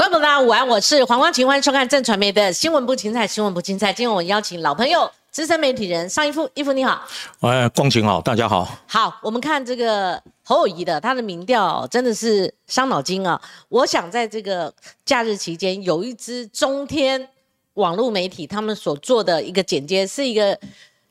[0.00, 3.92] 观众朋友大家午安，我是黄光琴，欢迎收看正传媒的新闻部精彩，新闻部精彩。
[3.92, 7.06] 今天我邀请老朋友、资深媒体人尚一夫，一夫你好。
[7.40, 8.66] 哎，光晴好，大家好。
[8.86, 13.38] 好，我们看这个侯友谊的他的民调真的是伤脑筋啊。
[13.68, 14.72] 我想在这个
[15.04, 17.28] 假日期间，有一支中天
[17.74, 20.58] 网络媒体他们所做的一个剪接，是一个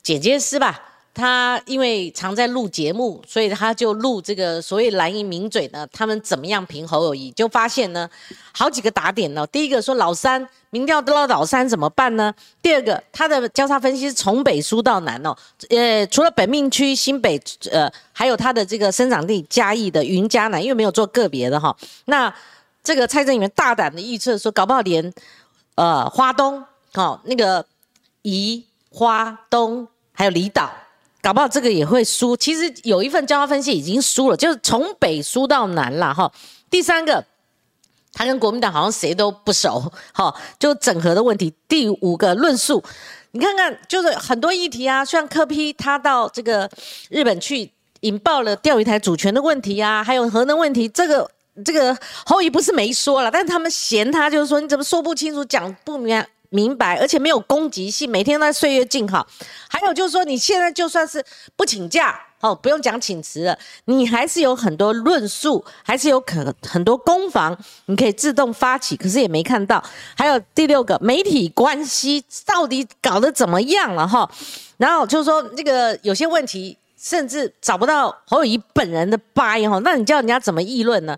[0.01, 0.81] 剪接师吧。
[1.20, 8.09] 他因为常在录节目，所以他就录这个所谓蓝营名嘴呢，他们怎么样评侯友谊，就发现呢，
[8.54, 9.45] 好几个打点呢。
[9.47, 12.33] 第一个说老三民调得到老三怎么办呢？
[12.61, 15.36] 第二个他的交叉分析是从北输到南哦，
[15.69, 17.37] 呃，除了本命区新北，
[17.70, 21.75] 呃，还有他的这个生长地嘉义的云嘉南，因为没有做个别的哈。
[22.06, 22.33] 那
[22.81, 25.14] 这个蔡正元大胆的预测说，搞不好连
[25.75, 27.65] 呃花东哦那个
[28.21, 30.71] 宜花东还有离岛。
[31.21, 32.36] 搞不好这个也会输。
[32.38, 36.31] 其实有一份交叉分析已经输了，就是从北输到南了哈。
[36.69, 37.23] 第三个，
[38.14, 41.53] 他跟国民党好像谁都不熟，哈，就整合的问题。
[41.67, 42.84] 第五个论述，
[43.31, 46.70] 你看看，就是很多议题啊，像柯批他到这个
[47.09, 50.88] 日本去，引爆了钓鱼台主权的问题啊，还有核能问题。
[50.88, 51.30] 这个
[51.66, 56.23] 这个侯乙不是没说了，但是他们嫌他就是说你怎么说不清楚，讲不明。
[56.50, 59.25] 明白，而且没有攻击性，每天都在岁月静好。
[59.67, 61.23] 还有就是说，你现在就算是
[61.56, 69.83] 不请假，哦，不用讲请辞了，你还是有很多论述，还是有可很多攻防，你可以自动发起，可是也没看到。
[70.16, 74.30] 还有第六个，媒体关系到底搞得怎么样了哈？
[74.78, 76.78] 然后就是说，这个有些问题。
[77.02, 81.17] 甚至找不到侯友谊本人的掰哈，那你叫人家怎么议论呢？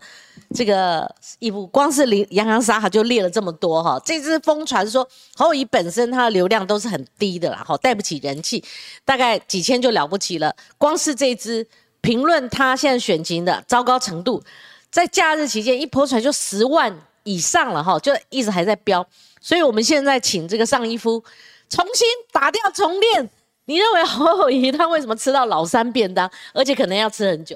[0.53, 8.63] 这个一部光是林洋洋洒洒就列了这么多哈，这支疯传说侯友谊本身他的流量都是很低的啦，哈，带不起人气，
[9.03, 10.55] 大概几千就了不起了。
[10.77, 11.65] 光是这支
[12.01, 14.43] 评论他现在选情的糟糕程度，
[14.91, 19.03] 在假日期间一泼出来就十万以上了哈，就一直还在飙。
[19.39, 21.23] 所以我们现在请这个上一夫
[21.69, 23.27] 重新打掉重练。
[23.65, 27.55] 你认为侯友谊他为什么吃到老三便当，而且可能要吃很久？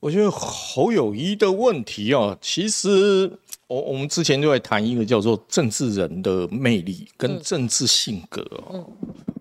[0.00, 3.30] 我觉得侯友谊的问题哦，其实
[3.66, 8.86] 我我们之前就在谈一个叫做政治人的魅力跟政治性格哦。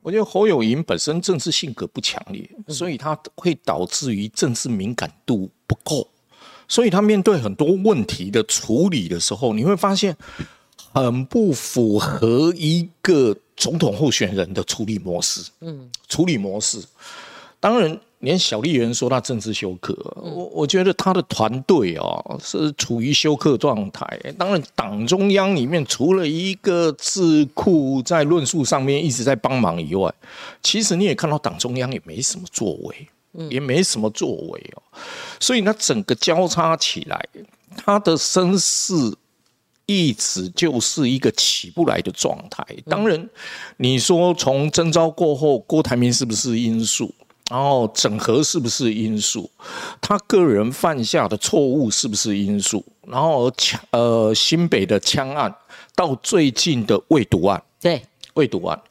[0.02, 6.08] 我觉得侯友谊本身政治性格不强烈，所以他会导致于政治敏感度不够，
[6.68, 10.16] 所以他面对很多问题的处理的时候，你会发现
[10.96, 13.36] 很不符合一个。
[13.58, 16.78] 总统候选人的处理模式，嗯，处理模式，
[17.58, 24.06] 当然，连小丽媛说他政治休克，我我觉得他的团队哦是处于休克状态。
[24.38, 30.14] 当然，党中央里面除了一个智库在论述上面一直在帮忙以外，
[30.62, 33.08] 其实你也看到党中央也没什么作为，
[33.50, 34.84] 也没什么作为哦。
[35.40, 37.26] 所以，他整个交叉起来，
[37.78, 38.94] 他的声势。
[39.86, 42.66] 一直就是一个起不来的状态。
[42.86, 43.30] 当然，
[43.78, 47.14] 你说从征召过后，郭台铭是不是因素？
[47.52, 49.48] 然后整合是不是因素？
[50.02, 52.84] 他个人犯下的错误是不是因素？
[53.08, 55.54] 然后枪呃新北的枪案
[55.96, 58.02] 到最近的未毒案，对
[58.34, 58.82] 未毒案，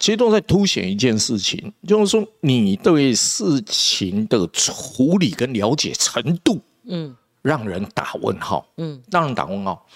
[0.00, 9.86] 其实都在凸显一件事情，就是说你对事情的处理跟了解程度，嗯，让人打问号，嗯，让人打问号。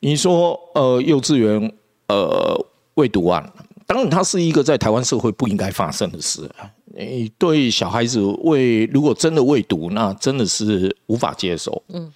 [0.00, 1.72] 你说，呃，幼稚园，
[2.08, 3.52] 呃，未读完，
[3.86, 6.50] 当然，它是一个在台湾社会不应该发生的事。
[6.86, 11.82] 你对小孩子未，如果真的未读，那真的是无法接受。
[11.88, 12.10] 嗯，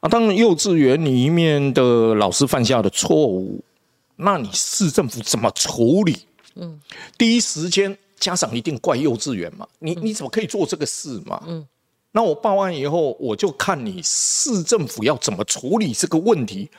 [0.00, 3.62] 啊，当然，幼稚园里面的老师犯下的错误，
[4.16, 6.16] 那你市政府怎么处理？
[6.56, 6.80] 嗯，
[7.16, 9.66] 第一时间家长一定怪幼稚园嘛？
[9.78, 11.40] 你你怎么可以做这个事嘛？
[11.46, 11.64] 嗯。
[12.16, 16.70] 那我报案以后，我就看你市政府要怎么处理这个问题。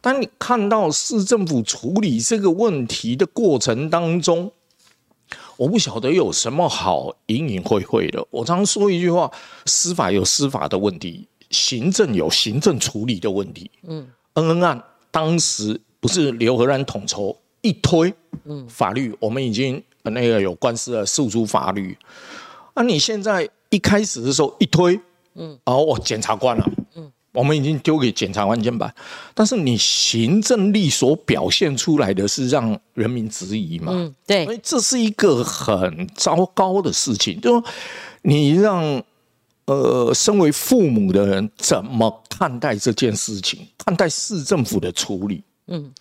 [0.00, 4.50] 当你看到市政府处理这个问题的过程当中，
[5.58, 8.26] 我不晓得有什么好隐隐晦晦的。
[8.30, 9.30] 我常说一句话：
[9.66, 13.70] 司法有司法的问题，行政有行政处理的问题。
[13.86, 21.98] 嗯，恩恩案当时不是刘和然统筹一推，嗯，法律我们已经那个有官司的诉诸法律。
[22.74, 23.46] 那你现在？
[23.70, 24.98] 一开始的时候一推，
[25.34, 28.92] 嗯，哦，我检察官了，嗯，我们已经丢给检察官监办，
[29.32, 37.64] 但是你行政力所表现出来的是让人民质疑嘛，嗯，对，所以这是一个很糟糕的事情，就说
[38.22, 39.02] 你让
[39.66, 45.92] 呃身为父母的人怎么看待这件事情，看待市政府的处理，嗯，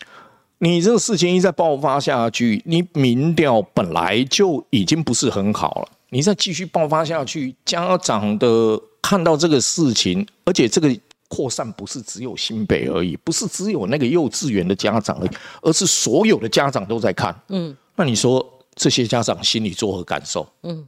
[0.58, 5.88] 你这个事情一再爆发下去，你民调本来就已经不是很好了。
[6.10, 15.30] 你再继续爆发下去，家长的看到这个事情，而且这个扩散不是只有新北而已，不是只有那个幼稚园的家长而已，
[15.62, 17.40] 而是所有的家长都在看。
[17.50, 18.44] 嗯，那你说
[18.76, 20.48] 这些家长心里作何感受？
[20.64, 20.88] 嗯，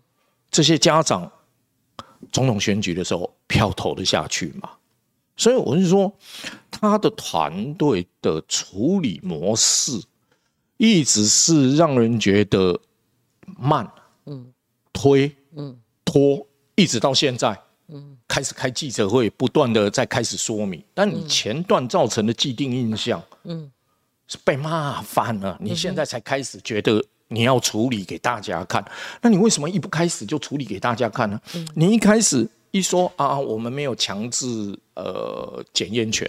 [0.50, 1.32] 这些家长
[2.32, 4.70] 总统选举的时候票投得下去吗？
[5.38, 6.12] 所以我是说，
[6.70, 10.00] 他的团队的处理模式
[10.78, 12.80] 一直是让人觉得
[13.58, 13.90] 慢，
[14.26, 14.52] 嗯，
[15.02, 15.76] 推，嗯，
[16.06, 16.46] 拖，
[16.76, 17.60] 一直到现在。
[18.28, 23.70] 开始开记者会，不断的在开始说明，但你前段造成的既定印象，嗯，
[24.28, 25.58] 是被骂翻了。
[25.60, 28.86] 你现在才开始觉得你要处理给大家看，
[29.22, 31.42] 那你为什么一不开始就处理给大家看呢？
[31.76, 36.26] 你一开始一说啊，我们没有强制呃检验权，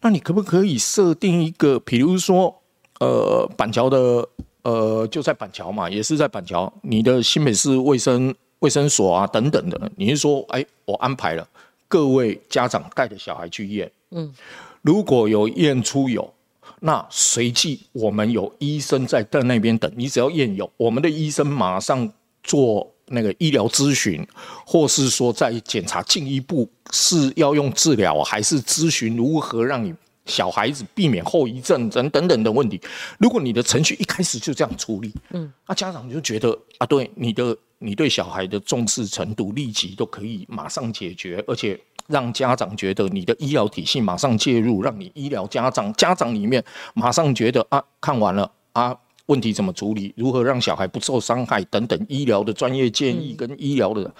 [0.00, 2.62] 那你可不可以设定一个，比如说
[3.00, 4.26] 呃板桥的
[4.64, 8.34] 呃就在板桥嘛，也是在板桥，你的新北市卫生。
[8.60, 11.46] 卫生所啊，等等的，你是说，哎，我安排了
[11.86, 14.32] 各位家长带着小孩去验，嗯，
[14.80, 16.32] 如果有验出有，
[16.80, 22.10] 那随即我们有医生在在那边等，你只要验有，我们的医生马上
[22.42, 24.26] 做那个医疗咨询，
[24.64, 29.92] 或是说在检查进一步是要用治疗，还是咨询如何让你
[30.26, 32.80] 小孩子避免后遗症等等等的问题。
[33.18, 37.56] 如果你的程序一开始就这样处理，嗯，那家长就觉得啊，对你的。
[37.80, 54.14] 你对小孩的重视程度，立即都可以马上解决，而且让家长觉得你的医疗体系马上介入，让你医疗家长家长里面马上觉得啊，看完了啊，问题怎么处理，如何让小孩不受伤害等等医疗的专业建议跟医疗的，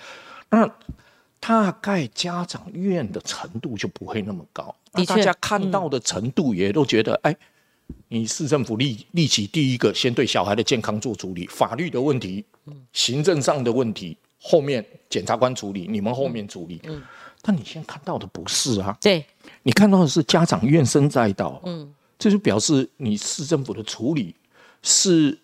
[0.51, 0.71] 那
[1.41, 7.37] 大概家长怨的程度就不会那么高，那大家看到的程度也都觉得哎。
[8.09, 12.43] 你市政府立立即第一个先对小孩的健康做处理，法律的问题、
[12.95, 16.81] 行政上的问题，后面检察官处理，你们后面处理。
[16.85, 17.03] 嗯，
[17.43, 18.97] 但你现在看到的不是啊？
[19.03, 19.25] 对，
[19.65, 21.61] 你看到的是家长怨声载道。
[21.67, 24.35] 嗯，这就表示你市政府的处理
[24.81, 25.39] 是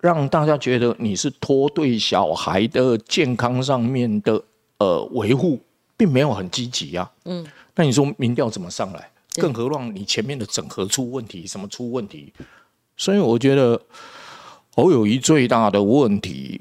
[0.00, 4.42] 让大家觉得你是拖对小孩的健康上面的
[4.78, 5.60] 呃维护，
[5.96, 7.08] 并没有很积极啊。
[7.24, 9.10] 嗯，那你说民调怎么上来？
[9.36, 12.32] 更何况你前面的整合出问题，什么出问题？
[12.96, 13.80] 所以我觉得
[14.70, 16.60] 侯友谊最大的问题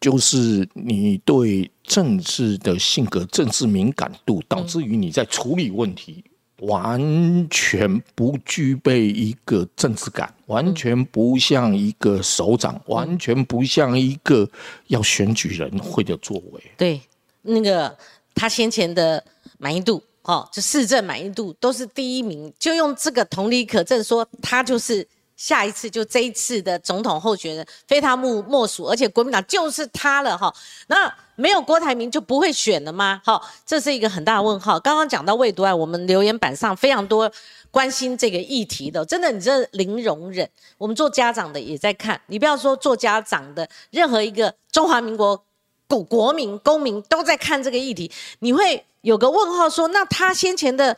[0.00, 6.24] 就是你对政治的性格、政治敏感度，导致于你在处理问题
[6.62, 14.50] 完全不具备一个政治感，完全不像一个首长，完全不像一个
[14.88, 16.60] 要选举人会的作为。
[16.76, 17.00] 对，
[17.42, 17.96] 那个
[18.34, 19.24] 他先前的
[19.58, 20.02] 满意度。
[20.28, 25.06] 哦，就市政满意度都是第一名，就用这个同理可证，说他就是
[25.38, 30.54] 下一次就这一次的总统候选人，非他莫莫属，而且国民党就是他了哈。
[30.88, 33.22] 那没有郭台铭就不会选了吗？
[33.24, 34.78] 好，这是一个很大的问号。
[34.78, 37.32] 刚刚讲到未读案，我们留言板上非常多
[37.70, 40.46] 关心这个议题的，真的，你这零容忍。
[40.76, 45.42] 我们做家长的也在看，你不要说做家长的，任何一个中华民国
[45.88, 48.84] 国国民公民都在看这个议题，你会。
[49.02, 50.94] 有个问号说，那他先前的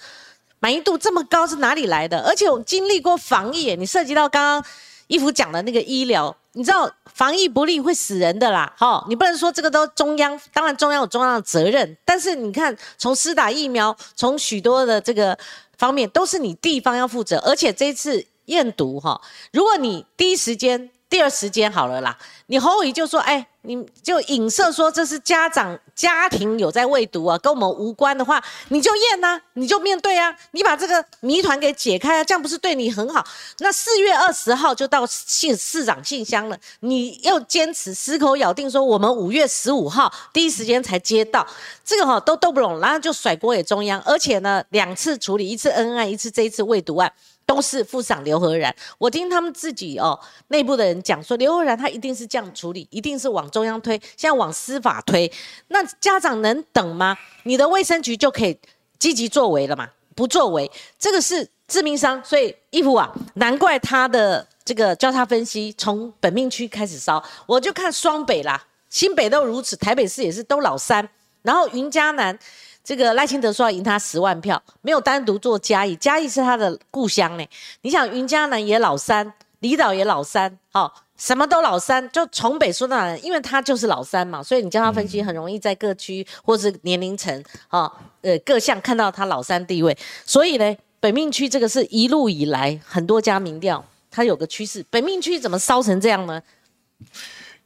[0.59, 2.19] 满意度这么高是哪里来的？
[2.23, 4.71] 而且我经历过防疫，你涉及到刚刚
[5.07, 15.39] 衣服讲的那个医疗，你知道防疫不力会死人的啦，哈，你不能说这个都中央，当然中央有中央的责任，但是你看从施打疫苗，从许多的这个
[15.77, 19.21] 方面都是你地方要负责，而且这次验毒哈，
[19.53, 20.91] 如果你第一时间。
[21.11, 33.27] 第二时间好了啦，你侯宇就说，哎，你就影射说这是家长家庭有在喂毒啊，跟我们无关的话，你就验呐，你就面对啊，你把这个谜团给解开啊，这样不是对你很好？
[33.59, 41.45] 那四月二十号就到信市长信箱了，你又坚持死口咬定说我们五月十五号第一时间才接到，
[41.85, 47.13] 这个哈都斗不拢，然后就甩锅给中央，而且呢两次处理，一次恩爱，一次这一次喂毒案。
[47.51, 50.17] 都是副长刘和然，我听他们自己哦
[50.49, 55.29] 内部的人讲说，刘和然他一定是这样处理，一定是往中央推，现在往司法推，
[55.67, 57.19] 那家长能等吗？
[57.43, 58.57] 你的卫生局就可以
[59.01, 59.89] 积极作为了嘛？
[60.15, 62.25] 不作为，这个是致命伤。
[62.25, 71.09] 所以义父啊，难怪他的这个交叉分析从本命区开始烧，我就看双北啦，新北都如此，台北市也是都老三，
[71.43, 72.39] 然后云嘉南。
[72.83, 77.47] 这个赖清德说要赢他十万票，没有单独做嘉义，嘉义是他的故乡呢。
[77.83, 89.97] 你想云嘉南也老三，离岛也老三，好，什么都老三，就从北说到南，因为他就是老三嘛，所以你叫他分析很容易在各区或是年龄层，啊，呃，各项看到他老三地位。
[90.25, 96.43] 所以呢，北命区这个是一路以来很多家民调，它有个趋势，北命区怎么烧成这样呢？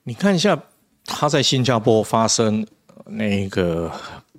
[0.02, 0.60] 你看一下
[1.06, 2.66] 他在新加坡发生
[3.06, 3.90] 那个。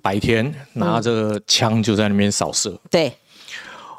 [0.06, 3.12] 白天拿着枪就在那边扫射，对，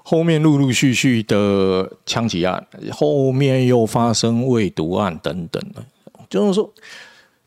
[0.03, 5.61] 后面陆陆续续的枪击案，后面又发生未毒案等等。
[5.73, 5.83] 的，
[6.29, 6.73] 就是说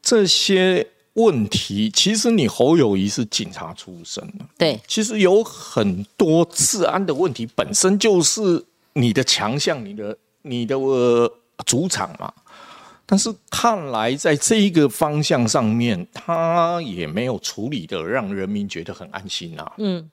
[0.03, 8.63] 这些问题，其实你侯友谊是警察出身的，对，其实有很多治安的问题本身就是
[8.93, 11.33] 你的强项，你的你的、呃、
[11.65, 12.31] 主场嘛。
[13.11, 19.73] 但是看来在这一个方向上面，他也没有处理的让人民觉得很安心啊。
[19.79, 20.09] 嗯，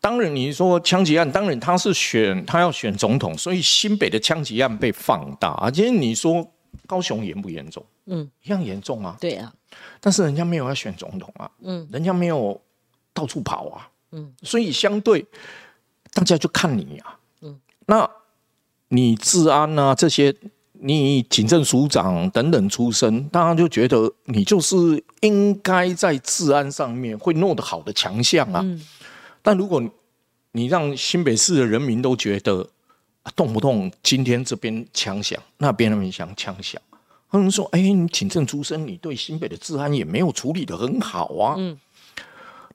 [0.00, 5.50] 当然你说枪击案，当然他是选他要选总统，所以新北的枪击案被放大。
[5.60, 6.50] 而且你说
[6.86, 7.84] 高雄严不严重？
[8.06, 9.18] 嗯，一样严重啊。
[9.20, 9.52] 对啊，
[10.00, 11.50] 但是人家没有要选总统啊。
[11.60, 12.58] 嗯，人家没有
[13.12, 13.86] 到处跑啊。
[14.12, 15.22] 嗯，所以相对
[16.14, 17.18] 大家就看你啊。
[17.42, 18.10] 嗯，那
[18.88, 20.34] 你治安啊这些。
[20.84, 28.64] 你警政署长等等出身，大家就觉得你就是应该在治安上面会弄得好的强项啊。
[29.42, 29.80] 但如果
[30.50, 32.68] 你让新北市的人民都觉得
[33.36, 36.82] 动不动今天这边枪响，那边那边响枪响，
[37.30, 41.78] 他们说：“哎，你警政出身，你对新北的治安也没有处理的很好啊。”嗯，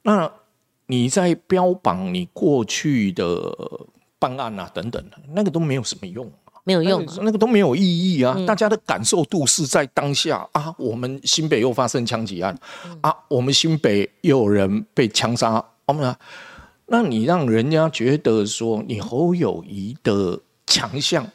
[0.03, 0.31] 那
[0.85, 3.53] 你在标榜你过去的
[4.17, 6.31] 办案啊等等的，那个都没有什么用。
[6.67, 8.37] 没有用，那个都没有意义啊！
[8.45, 12.53] 大家的感受度是在当下啊，我们新北又发生枪击案
[12.99, 16.13] 啊，我们新北又有人被枪杀，我们
[16.87, 21.25] 那你让人家觉得说你侯友谊的强项，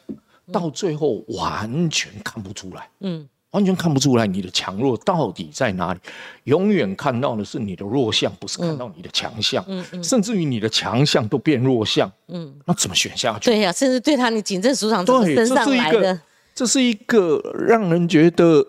[0.51, 3.27] 到最后完全看不出来，嗯。
[3.53, 5.99] 完全看不出来你的强弱到底在哪里，
[6.45, 9.63] 永远看到的是你的弱项，不是看到你的强项。
[9.67, 12.11] 嗯嗯，甚至于你的强项都变弱项。
[12.29, 13.51] 嗯，那怎么选下去？
[13.51, 16.19] 对呀，甚至对他，你警政署长对，升上来的，
[16.55, 18.65] 这是一个让人觉得，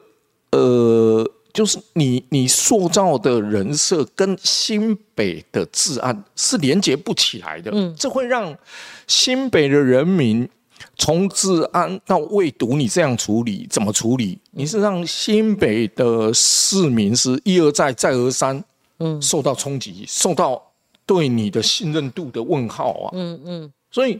[0.52, 7.70] 呃，就是你你塑造的人设跟新北的治安是连接不起来的。
[7.72, 8.54] 嗯，这会让
[9.06, 10.46] 新北的人民。
[10.96, 14.38] 从治安到未毒，你这样处理怎么处理？
[14.52, 18.62] 你是让新北的市民是一而再再而三，
[18.98, 20.62] 嗯，受到冲击，受到
[21.04, 23.72] 对你的信任度的问号啊，嗯嗯。
[23.90, 24.18] 所以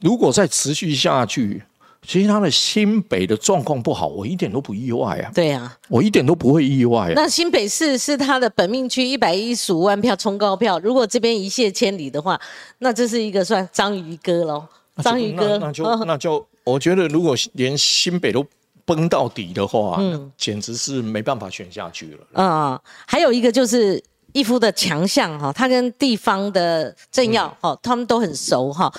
[0.00, 1.62] 如果再持续下去，
[2.04, 5.30] 其实他的新北的状况不好，我一点都不意外啊。
[5.32, 7.12] 对啊，我一点都不会意外。
[7.14, 12.40] 那新北市是他的本命区，一百一十五万票冲高票，如果这边一泻千里的话，
[12.78, 14.66] 那这是一个算章鱼哥喽。
[15.02, 18.46] 章鱼哥，那就那就，我觉得如果连新北都
[18.84, 22.26] 崩到底的话，嗯，简直是没办法选下去了。
[22.34, 28.92] 嗯，还有一个就是义夫的强项哈，他跟地方的政要哈，他们都很熟哈。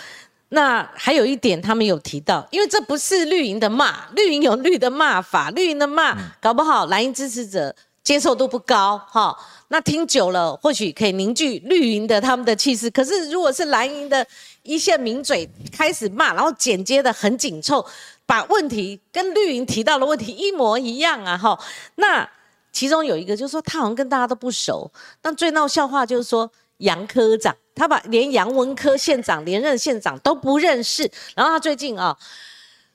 [0.50, 9.36] 那还有一点，他们有提到，因为这不是绿营的骂，绿营有绿的骂法，绿营的骂搞不好蓝营支持者接受度不高哈。
[9.70, 12.88] 那听久了，或许可以凝聚绿营的他们的气势。
[12.92, 14.24] 可是如果是蓝营的，
[14.64, 17.86] 一线名嘴开始骂，然后剪接的很紧凑，
[18.26, 21.38] 把问题跟绿营提到的问题一模一样啊！
[21.38, 21.60] 哈，
[21.96, 22.28] 那
[22.72, 24.90] 其中有一个就是说他好像跟大家都不熟。
[25.22, 31.12] 但最闹笑话就是说杨科长，他把连杨文科县长连任县长都不认识。
[31.36, 32.18] 然后他最近啊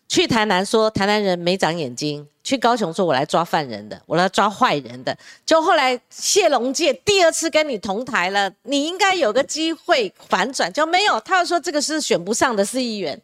[0.09, 2.27] 去台南说台南人没长眼睛。
[2.43, 5.15] 去高雄说，我来抓犯人的，我来抓坏人的。
[5.45, 11.21] 就后来谢龙介第二次跟你同台了，你应该有个机会反转，就没有。
[11.21, 13.21] 他又说这个是选不上的市议员，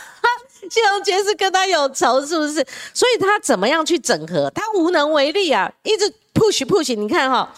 [0.70, 2.54] 谢龙介是跟他有仇，是不是？
[2.92, 4.50] 所以他怎么样去整合？
[4.50, 6.94] 他无能为力啊，一直 push push。
[6.94, 7.50] 你看哈。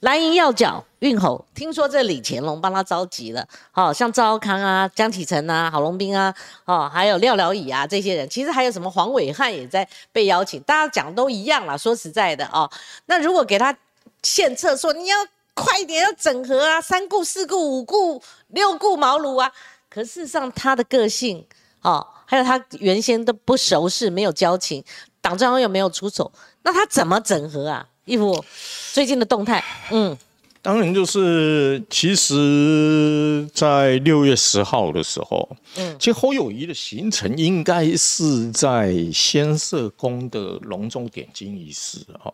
[0.00, 11.76] 蓝营要角运吼，听说这李乾隆帮他召集了，好像赵康啊、江启臣啊、郝龙斌啊，哦，还有廖了乙啊这些人，其实还有什么黄伟汉也在被邀请，大家讲都一样啦。
[11.76, 12.70] 说实在的哦，
[13.06, 13.76] 那如果给他
[14.22, 15.16] 献策，说你要
[15.54, 19.50] 快点要整合啊，三顾四顾五顾六顾茅庐啊，
[19.88, 21.44] 可事实上他的个性
[21.82, 24.84] 哦，还有他原先都不熟识，没有交情，
[25.22, 26.30] 党中央又没有出手，
[26.62, 27.86] 那他怎么整合啊？
[28.04, 28.44] 义父
[28.92, 30.16] 最近的动态，嗯，
[30.62, 42.30] 当然就是其实，在六月十号的时候，嗯，其实侯友谊的行程应该是在先社工的隆重点睛仪式啊。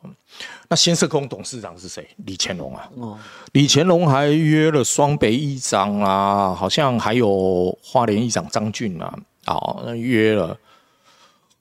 [0.68, 2.04] 那先社工董事长是谁？
[2.25, 2.90] 李乾隆啊。
[2.97, 3.18] 哦，
[3.52, 10.59] 李乾隆还约了双北议长啊，好像还有花莲议长张俊啊，啊，那约了。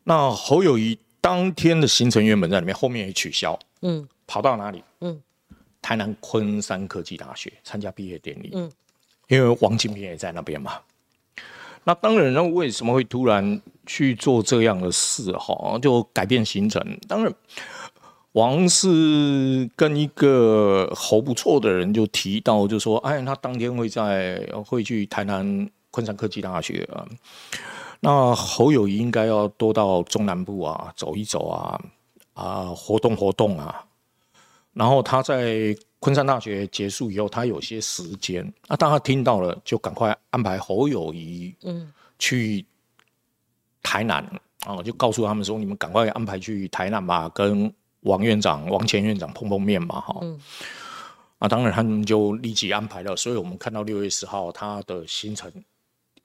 [0.03, 3.57] 那侯友谊当天的行程原本在里面，后面也取消。
[3.83, 4.83] 嗯，跑到哪里？
[5.85, 8.49] 嗯，台南昆山科技大学参加毕业典礼。
[8.53, 8.71] 嗯，
[9.27, 10.79] 因为王金平也在那边嘛。
[11.83, 15.31] 那当然，那为什么会突然去做这样的事？
[15.33, 16.81] 哈，就改变行程。
[17.07, 17.31] 当然，
[18.31, 27.05] 王是跟一个侯不错的人就提到，就说，哎，他当天会在会去台南昆山科技大学啊。
[27.99, 31.79] 那侯友谊应该要多到中南部啊走一走啊
[32.33, 33.85] 啊活动活动啊。
[34.75, 42.63] 然后他在昆山大学结束以后，他有些时间，那当他听到了，就赶快安排侯友谊嗯去
[43.81, 44.23] 台南
[44.67, 47.73] 啊，就告诉他们说，你们赶快安排去台南吧，跟。
[48.05, 50.21] 王院长、王前院长碰碰面嘛，哈，
[51.39, 53.17] 啊，当然他们就立即安排了。
[53.17, 55.51] 所以我们看到六月十号他的行程，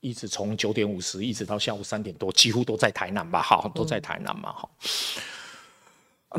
[0.00, 4.69] 一直从九点五十一直到下午三点多，几乎都在台南吧，哈，都在台南嘛，哈。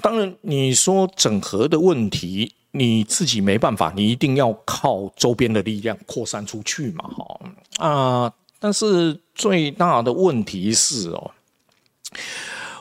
[0.01, 7.39] 当然你说整合的问题，你自己没办法，你一定要靠周边的力量扩散出去嘛，哈
[7.86, 8.33] 啊。
[8.60, 11.31] 但是最大的问题是哦，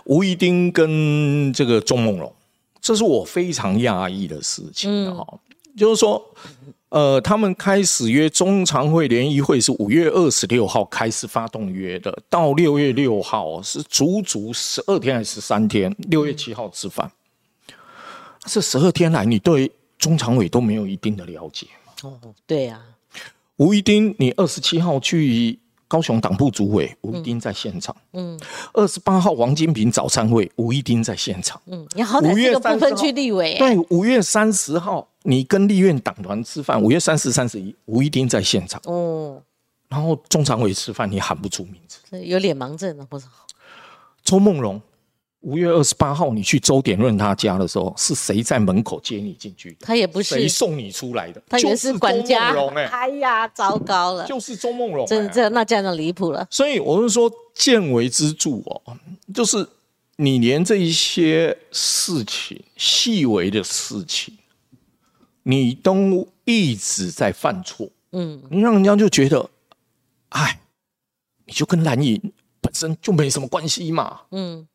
[0.04, 2.32] 吴一丁跟这个钟梦龙。
[2.82, 5.38] 这是我非常讶异的事情哈，
[5.76, 6.22] 就是说，
[6.90, 15.94] 呃，他们开始约中常会联谊会是五月二十六号开始发动约的，到六月六号是足足十二天还是十三天？
[16.08, 17.10] 六月七号吃饭，
[18.44, 21.66] 这十二天来你对中常委都没有一定的了解
[22.02, 22.80] 哦，对呀，
[23.56, 25.58] 吴一丁，你二十七号去。
[25.90, 27.94] 高雄党部主委吴一丁在现场。
[28.12, 28.38] 嗯，
[28.72, 31.60] 二十八号王金平早餐会，吴一丁在现场。
[31.66, 33.56] 嗯，你好歹是个部分去立委。
[33.58, 38.80] 对，五月三十号你跟立院党团吃饭，五月三十、三十一，吴一丁在现场。
[38.84, 39.42] 哦，
[39.88, 43.26] 然后中常委吃饭，你喊不出名字，有脸盲症了，不是？
[44.22, 44.80] 周梦荣。
[45.40, 49.74] 五月二十八号，你去周点润他家的时候，是谁在门口接你进去？
[49.80, 52.54] 他也不是谁送你出来的，他也是管家。
[52.90, 55.06] 哎呀，糟糕了，就是周梦荣。
[55.06, 56.46] 真这那这样就离谱了。
[56.50, 58.82] 所以我是说，见微知著哦，
[59.34, 59.66] 就是
[60.16, 64.36] 你连这一些事情、细微的事情，
[65.44, 67.88] 你都一直在犯错。
[68.12, 69.48] 嗯，你让人家就觉得，
[70.28, 70.60] 哎，
[71.46, 72.20] 你就跟蓝营
[72.60, 74.20] 本身就没什么关系嘛。
[74.32, 74.66] 嗯。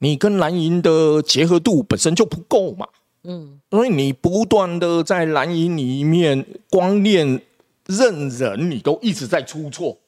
[0.00, 2.86] 你跟蓝营的结合度本身就不够嘛，
[3.24, 7.42] 嗯，所以你不断的在蓝营里面光练
[7.86, 9.98] 认人，你都一直在出错，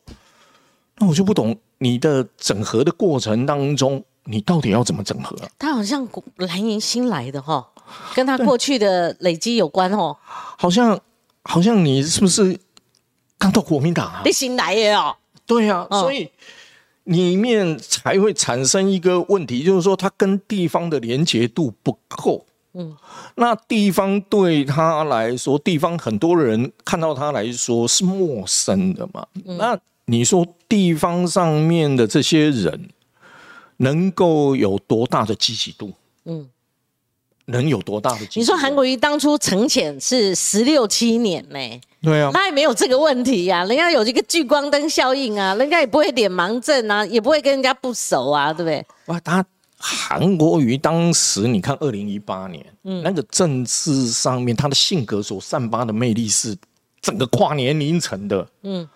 [0.99, 5.37] 那我就不懂你的整合的过程当中，你到底要怎么整合？
[5.59, 7.69] 他好像蓝营新来的哈，
[8.15, 11.01] 跟他过去的累积有关哦，好像
[11.43, 12.57] 好像你是不是
[13.37, 14.23] 刚到国民党啊？
[14.25, 16.31] 你新来的哦，对啊，所以。
[17.11, 22.47] 里面才会产生一个问题，就是说他跟地方的连结度不够。
[22.73, 22.97] 嗯，
[23.35, 29.27] 那地方对他来说，地方很多人看到他来说是陌生的嘛。
[29.45, 32.89] 那你说地方上面的这些人
[33.79, 35.93] 能够有多大的积极度？
[36.25, 36.49] 嗯。
[37.47, 38.21] 能有多大的？
[38.37, 41.59] 你说韩国瑜当初沉潜是十六七年呢？
[42.03, 43.65] 对啊，他也没有这个问题呀。
[43.65, 48.87] 人家有一个聚光灯效应啊，人家也不会脸盲症啊，也不会跟人家不熟啊，对不对？
[49.07, 49.45] 哇，他
[49.77, 56.57] 韩国瑜当时你看二零一八年，嗯，那个政治上面他的性格所散发的魅力是
[57.03, 58.89] 整个跨年龄层的，嗯。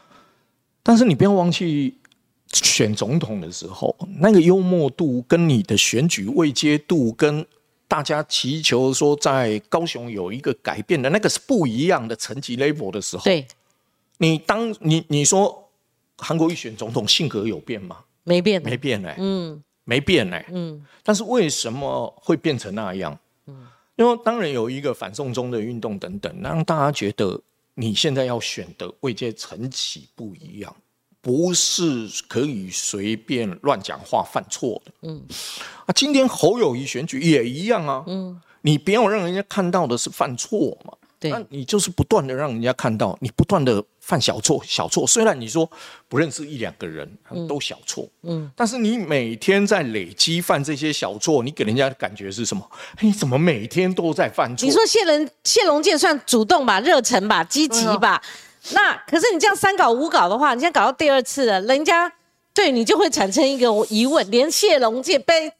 [0.82, 1.94] 但是你不要忘记
[2.52, 7.44] 选总统的时候，那个幽默度跟你的选举未接度跟。
[7.86, 13.46] 大家祈求说，在高雄有一个改变的那个是不一样的层级 level 的时候，对，
[14.18, 15.70] 你当你你说
[16.16, 18.04] 韩国瑜选总统性格有变吗？
[18.24, 20.84] 没变，没变嘞，嗯，没变嘞，嗯。
[21.02, 23.18] 但是为什么会变成那样？
[23.46, 23.66] 嗯，
[23.96, 27.40] 因为当然有一个反送中的运动等等，让大家觉得
[27.74, 30.74] 你现在要选的位阶层级不一样。
[31.24, 34.92] 不是可以随便乱讲话、犯错的。
[35.02, 35.22] 嗯，
[35.86, 38.04] 啊，今天侯友谊选举也一样啊。
[38.06, 40.92] 嗯，你不要让人家看到的是犯错嘛。
[41.18, 45.06] 对，那你就是不断的让人家看到你不断的犯小错、小错。
[45.06, 45.66] 虽然你说
[46.06, 47.10] 不认识一两个人
[47.48, 52.70] 都小错，嗯，但是你每天在累积犯这些小错，你给人家的感觉是什么？
[53.00, 54.66] 你怎么每天都在犯错？
[54.66, 58.20] 你说谢龙谢龙健算主动吧、热忱吧、积极吧？
[58.72, 62.10] 那可是你这样三搞五搞的话，你现在搞到第二次了，人家
[62.54, 65.52] 对你就会产生一个疑问，连谢龙介被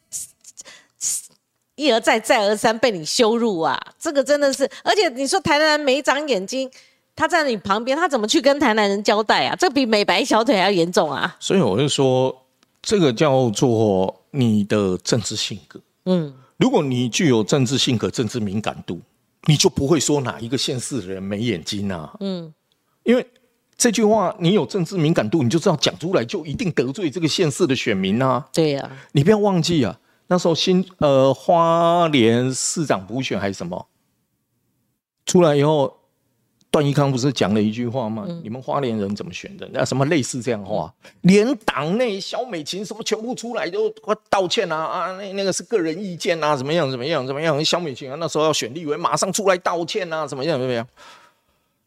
[1.75, 6.71] 一而再再而三被你羞辱啊，这个真的是，而且你说台南人没长眼睛，
[7.15, 9.57] 他在你旁边，他怎么去跟台南人交代啊？
[9.57, 11.37] 这比美白小腿还要严重啊！
[11.39, 12.35] 所以我就说，
[12.81, 15.81] 这个叫做你的政治性格。
[16.07, 19.01] 嗯，如果你具有政治性格、政治敏感度，
[19.47, 22.15] 你就不会说哪一个县市的人没眼睛啊。
[22.21, 22.55] 嗯。
[23.05, 23.25] 因为
[23.77, 28.45] 这句话，你有政治敏感度，你就知道讲出来就一定得罪这个县市的选民啊。
[28.53, 33.87] 对呀，你不要忘记啊，那时候新呃花莲市长补选还是什么，
[35.27, 35.97] 出来以后，
[36.71, 38.27] 段宜康不是讲了一句话吗？
[38.43, 39.69] 你们花莲人怎么选的？
[39.73, 43.93] 那什么类似这样话，连党内小美琴什么全部出来都
[44.31, 47.63] 道歉啊啊，那那个是个人意见啊，怎么样怎么样怎么样？
[47.65, 50.87] 小美琴啊，那时候要选立委，马上出来道歉啊，怎么样怎么样？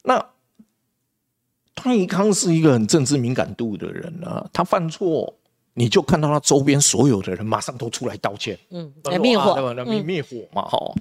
[0.04, 0.26] 那
[1.82, 5.34] 段宜康是一个很政治敏感度的人啊，他犯错。
[5.80, 10.92] 你就看到他周边所有的人马上都出来道歉，嗯，来灭火，来灭灭火嘛，哈。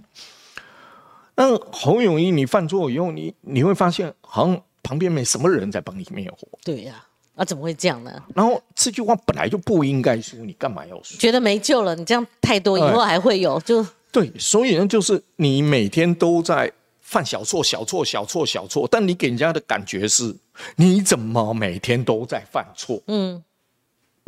[1.35, 6.47] 那侯永义，你犯错以后，你你会发现好像旁边没什么人在帮你灭火。
[6.63, 7.03] 对呀，
[7.37, 8.23] 啊怎么会这样呢？
[8.35, 11.17] 然后这句话本来就不应该说，你干嘛要说？
[11.19, 14.31] 觉得没救了，你这样太多，以后还会有，就对。
[14.39, 16.71] 所以呢，就是你每天都在
[17.07, 20.35] 犯小错、小错、小错、小错，但你给人家的感觉是，
[20.75, 23.01] 你怎么每天都在犯错？
[23.07, 23.43] 嗯。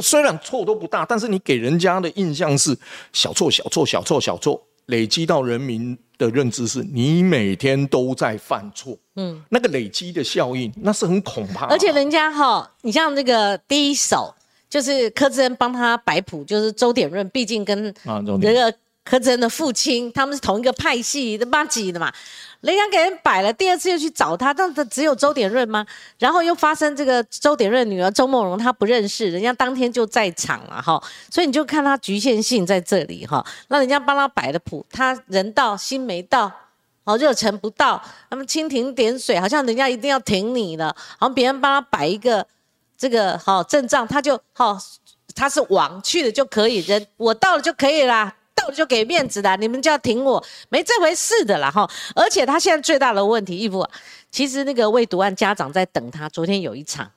[0.00, 2.78] 虽然错都不大，但是你给人家的印象是
[3.12, 8.96] 小错、小错、小错、小错，累积到人民的认知是你每天都在犯错。
[9.16, 11.66] 嗯，那个累积的效应那是很恐怕。
[11.66, 14.32] 而且人家哈，你像那个第一手
[14.70, 18.72] 就是柯志恩帮他摆谱，就是周点润，毕竟跟那个
[19.08, 22.12] 柯志恩的父亲他们是同一个派系的妈几的嘛。
[22.60, 25.86] 人家给人摆了，第二次又去找他，但他只有周点润吗？
[26.18, 33.46] 然后又发生这个周点润女儿周梦荣，他不认识，人家当天就在场了哈，所以你就看他局限性在这里哈。
[33.68, 36.50] 那人家帮他摆的谱，他人到心没到，
[37.04, 42.44] 哦，热忱不到，那么蜻蜓点水，好像人家一定要挺你了，好像别人帮他摆一个
[42.98, 44.76] 这个好阵仗，他就好，
[45.36, 48.34] 他是王去了就可以，人我到了就可以啦。
[48.58, 51.88] 到就给面子的，你们就要挺我，没这回事的啦哈！
[52.14, 53.88] 而且他现在最大的问题，义父，
[54.30, 56.28] 其实那个未读案家长在等他。
[56.28, 57.10] 昨天有一场，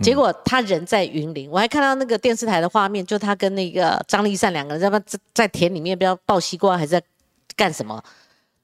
[0.00, 7.02] 结果他人在云林，我还看到那个电视台的画面，就他跟那个张立善两个人在在在田里面，不知道抱西瓜还是在
[7.56, 8.02] 干什么，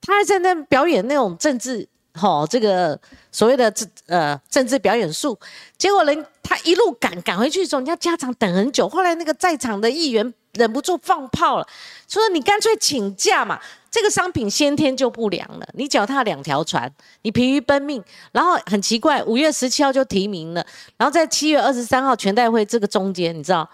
[0.00, 1.88] 他还在那表演那种政治。
[2.14, 2.98] 好，这个
[3.30, 5.38] 所谓的政呃政治表演术，
[5.78, 8.88] 结果人他一路赶赶回去的时候，人家家长等很久。
[8.88, 11.66] 后来那个在场的议员忍不住放炮了，
[12.06, 13.58] 说你干脆请假嘛，
[13.90, 18.04] 这个商品先天就不良了，你脚踏两条船，你疲于奔命。
[18.32, 20.64] 然后很奇怪，五月十七号就提名了，
[20.98, 23.66] 然后在七月二十三号全代会这个中间，你知道？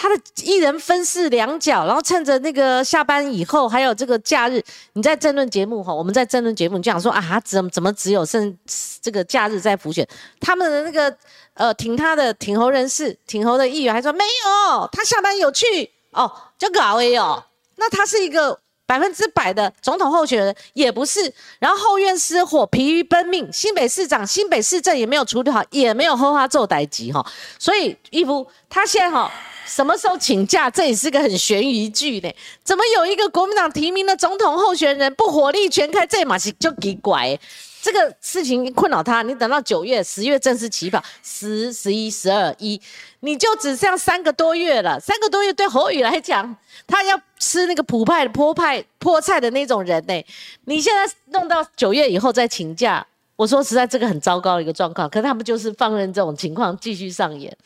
[0.00, 8.56] 他的一人分饰两角，然后趁着那个下班以后，还有这个假日，你在争论节目哈，我们在争论节目，你就想说啊，怎么怎么只有剩
[9.02, 10.06] 这个假日在浮选？
[10.38, 11.12] 他们的那个
[11.54, 17.42] 呃挺他的挺侯人士，挺侯的议员还说没有，他下班有去哦，就搞哎哦，
[17.74, 27.24] 那他是一个百分之百的总统候选人也不是，然后后院失火，疲于奔命，新北市长、新北市政也没有处理好，也没有喝花做代级哈，
[27.58, 29.30] 所以义夫他现在哈。
[29.66, 30.70] 什么时候请假？
[30.70, 32.30] 这也是个很悬疑剧呢。
[32.64, 36.06] 怎么有一个国民党提名的总统候选人不火力全开？
[36.06, 37.38] 这马是就给拐。
[37.80, 39.22] 这个事情困扰他。
[39.22, 42.80] 你等到九月、十月正式起跑，十、十一、十二、一，
[43.20, 44.98] 你就只剩三个多月了。
[44.98, 50.24] 三个多月对侯宇来讲，他要吃那个普派、坡派、坡菜的那种人呢。
[50.64, 55.08] 你现在弄到九月以后再请假，我说实在，这个很糟糕的一个状况。
[55.08, 57.56] 可他们就是放任这种情况继续上演。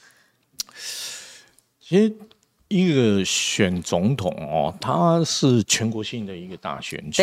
[1.80, 2.14] 其实，
[2.68, 7.22] 一个选总统哦，他是全国性的一个大选举。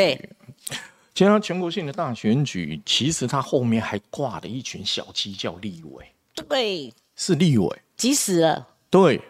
[1.20, 6.06] 对，其他全国性的大选举，其实它后面还挂了一群小鸡，叫立委。
[6.48, 8.66] 对，是立委，急死了。
[8.90, 9.22] 对，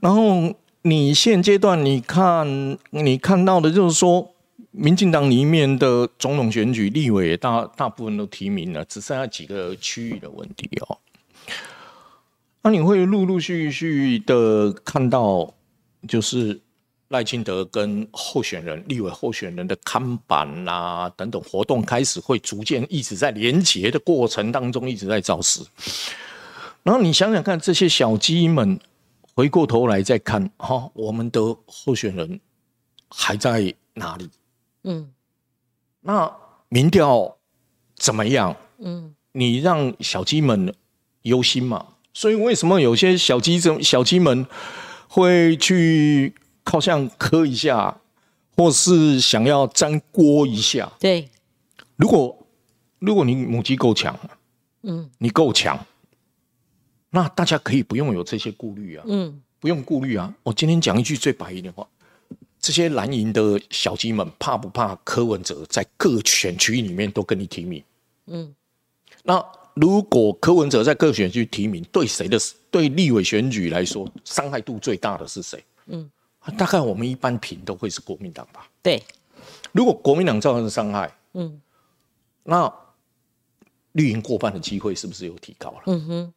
[0.00, 4.34] 然后你现阶段你看，你看到的就是说，
[4.72, 10.98] 民进党里面的总统选举，立委大大部分都提名了，只剩下几个区域的问题哦。
[12.62, 15.54] 那你会陆陆续续的看到，
[16.08, 16.60] 就是
[17.12, 25.60] 赖清德跟候选人、立委候选人的看板啊等等活动开始会逐渐一直在连结的过程当中一直在造势。
[26.82, 28.80] 然后你想想看，这些小鸡们
[29.34, 32.40] 回过头来再看，哈，我们的候选人
[33.08, 34.28] 还在哪里？
[34.82, 35.12] 嗯，
[36.00, 36.34] 那
[36.68, 37.36] 民调
[37.94, 38.56] 怎么样？
[38.78, 40.74] 嗯，你让小鸡们
[41.22, 41.86] 忧心嘛？
[42.14, 44.44] 所以为什么有些小鸡子、小鸡们
[45.08, 48.00] 会去靠向磕一下，
[48.56, 50.90] 或是想要粘锅一下？
[50.98, 51.28] 对，
[51.96, 52.46] 如果
[52.98, 54.18] 如果你母鸡够强，
[54.82, 55.78] 嗯，你够强，
[57.10, 60.34] 那大家可以不用有这些顾虑啊，嗯，不用顾虑啊。
[60.42, 61.86] 我今天讲一句最白一点话，
[62.60, 67.82] 这些蓝营的小鸡们怕不怕柯文哲在各选区里面都跟你提名？
[68.26, 68.54] 嗯，
[69.22, 69.44] 那。
[69.74, 72.38] 如果柯文哲在各选区提名，对谁的
[72.70, 75.64] 对立委选举来说伤害度最大的是谁？
[75.86, 76.10] 嗯，
[76.50, 78.68] 大概我们一般评都会是国民党吧。
[78.82, 79.02] 对，
[79.72, 81.60] 如果国民党造成伤害，嗯，
[82.42, 82.72] 那
[83.92, 85.82] 绿营过半的机会是不是又提高了？
[85.86, 86.34] 嗯哼，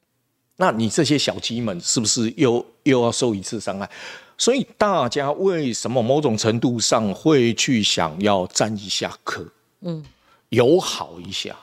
[0.57, 3.89] 那你这些小鸡们是不是又又要受一次伤害？
[4.37, 9.47] 所以大家为什么某种程度上会去想要站一下课？
[9.81, 10.03] 嗯，
[10.49, 11.55] 友好一下。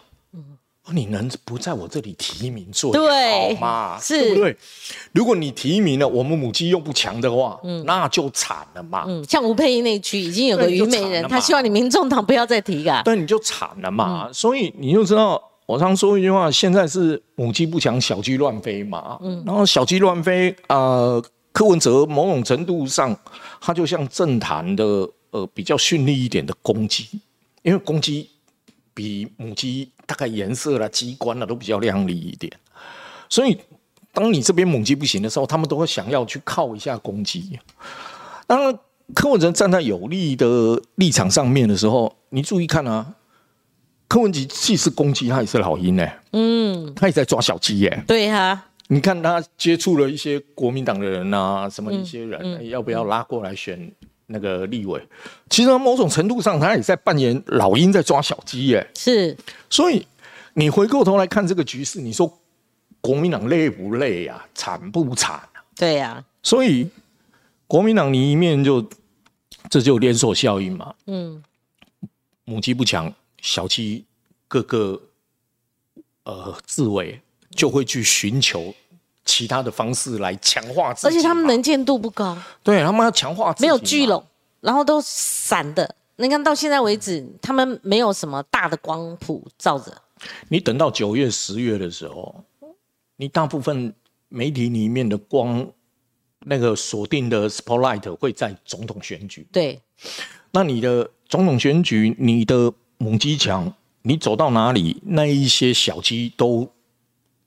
[0.90, 3.98] 你能不在我这里提名最好吗？
[4.00, 4.56] 是，对不对？
[5.12, 9.04] 如果你提名了，我们母鸡又不强的话，嗯，那就惨了嘛。
[9.06, 13.00] 嗯，像吴佩仪那区已经有个虞美人，他希望你民众党不要再提啊。
[13.04, 14.28] 对，你就惨了嘛。
[14.32, 19.16] 所以你就知道，我常说一句话：现在是母鸡不强，小鸡乱飞嘛。
[19.22, 23.16] 嗯，然后小鸡乱飞，呃，柯文哲某种程度上，
[23.60, 27.06] 他就像政坛的呃比较绚丽一点的公鸡，
[27.62, 28.28] 因为公鸡。
[28.94, 32.52] 比母鸡大概颜色啦、机关啦都比较亮丽一点，
[33.28, 33.58] 所以
[34.12, 37.58] 当你这边母鸡不行的时候，他们都会想要去靠一下公鸡。
[38.46, 38.78] 当然，
[39.14, 43.14] 柯文哲站在有利的立场上面的时候，你注意看啊，
[44.08, 46.06] 柯文哲既是公鸡，他也是老鹰呢。
[46.32, 48.04] 嗯，他也在抓小鸡耶。
[48.06, 53.90] 对哈，你看他接触了一些国民党的人啊，什么一些人，要不要拉过来选？
[54.32, 55.00] 那个立委，
[55.50, 58.90] 其实某种程度上，他也在扮演老鹰在抓小鸡耶。
[58.96, 59.36] 是，
[59.70, 60.06] 所以
[60.54, 62.40] 你回过头来看这个局势，你说
[63.00, 64.44] 国民党累不累呀？
[64.54, 65.40] 惨不惨
[65.76, 66.24] 对呀。
[66.42, 66.88] 所以
[67.66, 68.84] 国民党你一面就
[69.70, 70.94] 这就连锁效应嘛。
[71.06, 71.42] 嗯。
[72.44, 74.04] 母鸡不强，小鸡
[74.48, 75.00] 各个
[76.24, 77.20] 呃自卫
[77.54, 78.74] 就会去寻求。
[79.24, 82.36] 其他的方式来强化自己，而且他们能见度不高。
[82.62, 84.22] 对他们要强化，没有聚拢，
[84.60, 85.94] 然后都散的。
[86.16, 89.96] 你看到现在为止，他们没有什么大的光谱照着。
[90.48, 92.44] 你等到九月、十月的时候，
[93.16, 93.94] 你大部分
[94.28, 95.66] 媒体里面的光，
[96.40, 99.46] 那个锁定的 spotlight 会在总统选举。
[99.52, 99.80] 对，
[100.50, 106.68] 那你的总统选举，你的猛鸡强，你走到哪里，那一些小鸡都。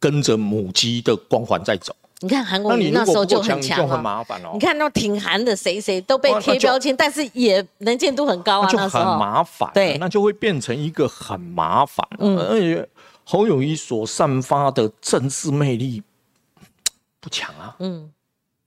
[0.06, 4.52] 跟着母鸡的光环在走，你看韩国瑜那时候就很强很麻烦哦。
[4.54, 9.68] 你看那挺韩的谁谁都被贴标签，但是也能见度很高啊，就很麻烦。
[9.74, 12.08] 对，那就会变成一个很麻烦。
[12.20, 12.88] 嗯，而且
[13.24, 16.04] 侯友谊所散发的政治魅力
[17.20, 18.12] 不强啊，嗯，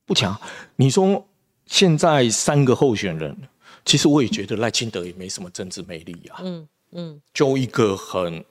[0.04, 0.36] 不强。
[0.74, 1.24] 你说
[1.66, 3.36] 现在三个候选人，
[3.84, 8.44] 其实我也觉得赖清德也没什么政治魅力啊，嗯嗯，就一个很。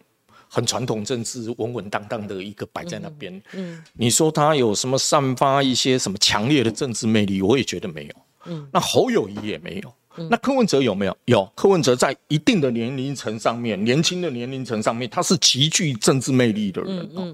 [0.50, 7.42] 很传统政治稳稳当当的一个摆在那边，嗯，你说他有什么散发一些什么强烈的政治魅力？
[7.42, 8.12] 我也觉得没有，
[8.46, 11.18] 嗯，那侯友谊也没有，那柯文哲有没有？
[11.26, 17.28] 有，柯文哲在一定的年龄层上面，年轻的年龄层上面，他是极具政治魅力的人，嗯，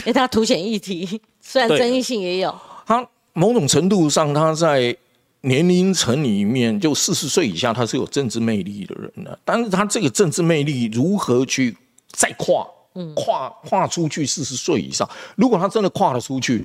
[0.00, 2.54] 因为他凸显议题， 虽然争议性也有，
[2.86, 4.94] 他某种程度上他在
[5.40, 11.74] 年龄层里面，就四十岁以下，他是有政治魅力的人的，但是他这个政治魅力如何去？
[12.14, 12.64] 再跨，
[13.16, 16.64] 跨跨出去四十岁以上，如果他真的跨了出去，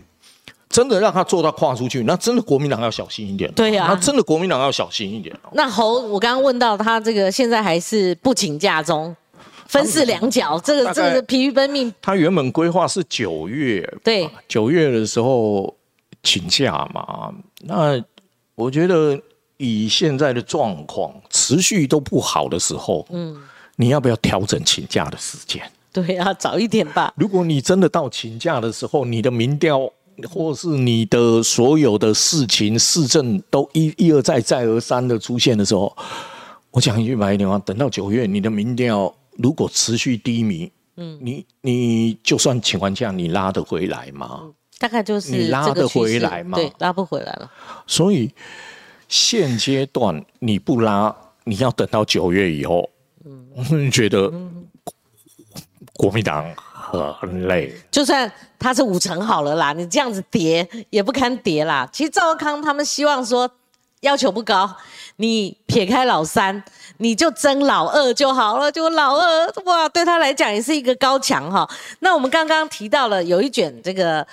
[0.70, 3.52] 真的让他做到跨出去，那真的国民党要小心一点。
[3.54, 5.36] 对呀，那真的国民党要小心一点。
[5.54, 9.16] 那侯，我刚刚问到他这个现在还是不请假中，
[9.66, 11.92] 分饰两角，这个这个疲于奔命。
[12.00, 15.76] 他原本规划是九月，对，九月的时候
[16.22, 17.34] 请假嘛。
[17.62, 18.00] 那
[18.54, 19.20] 我觉得
[19.58, 23.36] 以现在的状况，持续都不好的时候，嗯。
[23.82, 25.64] 你要不要调整请假的时间？
[25.94, 27.14] 对啊，早一点吧。
[27.16, 29.90] 如果你真的到请假的时候，你的民调
[30.30, 35.96] 或是你的所有的事情、市政都一一而再、再而三的出现的时候，
[36.72, 44.42] 我讲一句白一点话，等到九月，你的民调如果持续低迷，嗯，你你就算请完假，你拉得回来吗？
[44.78, 46.58] 大概就是你拉得回来吗？
[46.58, 47.50] 对，拉不回来了。
[47.88, 48.30] 所以
[49.08, 51.16] 现阶段你不拉，
[51.46, 52.90] 你要等到九月以后。
[53.60, 54.32] 我 们觉得
[55.94, 56.50] 国民党
[57.20, 61.88] 很累，就算他是五成好了啦，你这样子叠也不堪叠啦。
[61.92, 63.50] 其实赵康他们希望说
[64.00, 64.74] 要求不高，
[65.18, 66.64] 你撇开老三，
[67.00, 68.72] 你就争老二就好了。
[68.72, 71.70] 就老二哇，对他来讲也是一个高墙哈。
[72.00, 74.26] 那我们刚刚提到了有一卷这个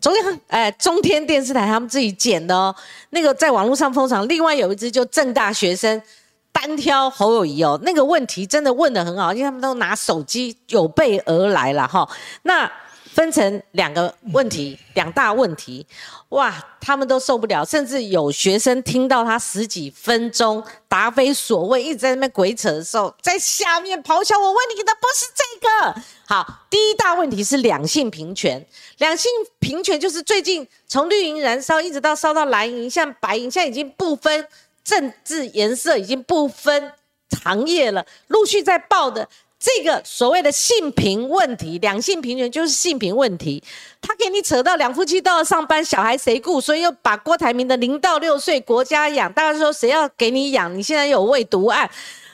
[0.00, 2.74] 中央哎中天电视台他们自己剪的哦，
[3.10, 4.26] 那个在网络上疯传。
[4.26, 6.02] 另外有一支就正大学生。
[6.54, 12.08] 单挑侯友谊哦，那个问题真的问的很好，因为他们都拿手机有备而来了哈。
[12.44, 12.70] 那
[13.12, 15.86] 分成两个问题，两大问题，
[16.30, 24.36] 哇，他们都受不了，甚至有学生听到他十几分钟答非所问，一直在那边鬼扯的时候，在下面咆哮。
[24.36, 26.02] 我问你的不是这个。
[26.26, 28.66] 好，第一大问题是两性平权，
[28.98, 34.44] 两性平权就是最近从绿营燃烧，一直到烧到蓝营，像白营，现在已经不分
[34.84, 36.92] 政治颜色，已经不分
[37.42, 39.28] 行业了，陆续在报的。
[39.58, 43.64] 这个所谓的性平问题，两性平权就是性平问题。
[44.02, 46.60] 他给你扯到两夫妻都要上班，小孩谁顾？
[46.60, 50.76] 所以又把郭台铭的零到六岁国家养，大家说谁要给你养？
[50.76, 51.90] 你现在有未读案，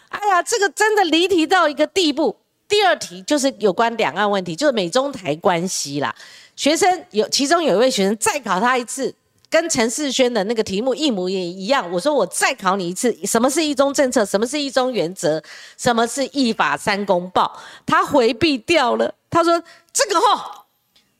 [0.08, 2.36] 哎呀，这个真的离题到一个地步。
[2.66, 6.12] 第二题就是有关两岸问题，就是美中台关系啦。
[6.56, 9.14] 学生有其中有一位学生再考他一次。
[9.50, 11.90] 跟陈世轩的那个题目一模一样。
[11.90, 14.24] 我说我再考你一次，什么是一中政策？
[14.24, 15.42] 什么是一中原则？
[15.76, 17.58] 什么是一法三公报？
[17.84, 19.12] 他回避掉了。
[19.28, 19.60] 他说
[19.92, 20.64] 这个哈，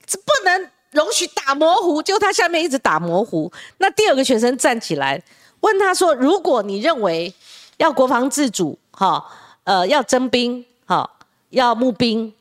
[0.07, 2.01] 这不能容许打模糊。
[2.01, 3.51] 就他下面一直打模糊。
[3.79, 5.21] 那第二个学生站起来
[5.61, 7.35] 问他说：如果你认为
[7.79, 9.25] 要国防自主，哈，
[9.65, 11.11] 呃，要征兵，哈，
[11.51, 12.33] 要募兵。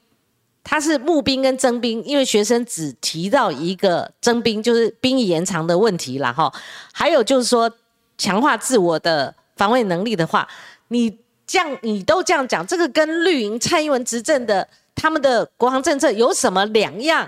[0.72, 6.54] 他是募兵跟征兵，因为学生只提到一个征兵，就是兵役延长的问题了哈。
[6.94, 7.72] 还有就是说
[8.20, 10.48] 强化自我的防卫能力的话，
[10.90, 17.28] 你这样你都这样讲，这个跟绿营蔡英文执政的他们的国防政策有什么两样？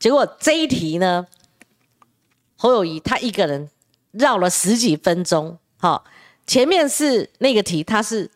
[0.00, 1.24] 结果这一题呢，
[2.56, 3.70] 侯友谊他一个人
[4.10, 6.02] 绕了十几分钟，哈，
[6.44, 8.28] 前面是那个题，他是。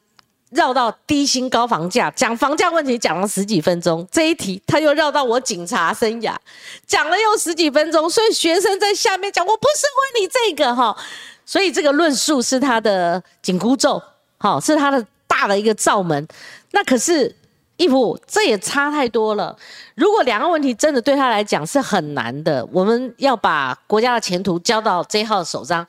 [0.54, 6.34] 绕到低薪高房价，讲房价问题讲了十几分钟，这一题他又绕到我警察生涯，
[6.86, 10.96] 讲了又十几分钟，所以学生在下面讲我不是问你这个哈，
[11.44, 14.00] 所以这个论述是他的紧箍咒，
[14.38, 16.26] 好是他的大的一个罩门。
[16.70, 17.34] 那可是
[17.76, 19.56] 义父，这也差太多了。
[19.96, 25.84] 如果两个问题真的对他来讲是很难的，我们要把国家的前途交到这号手上。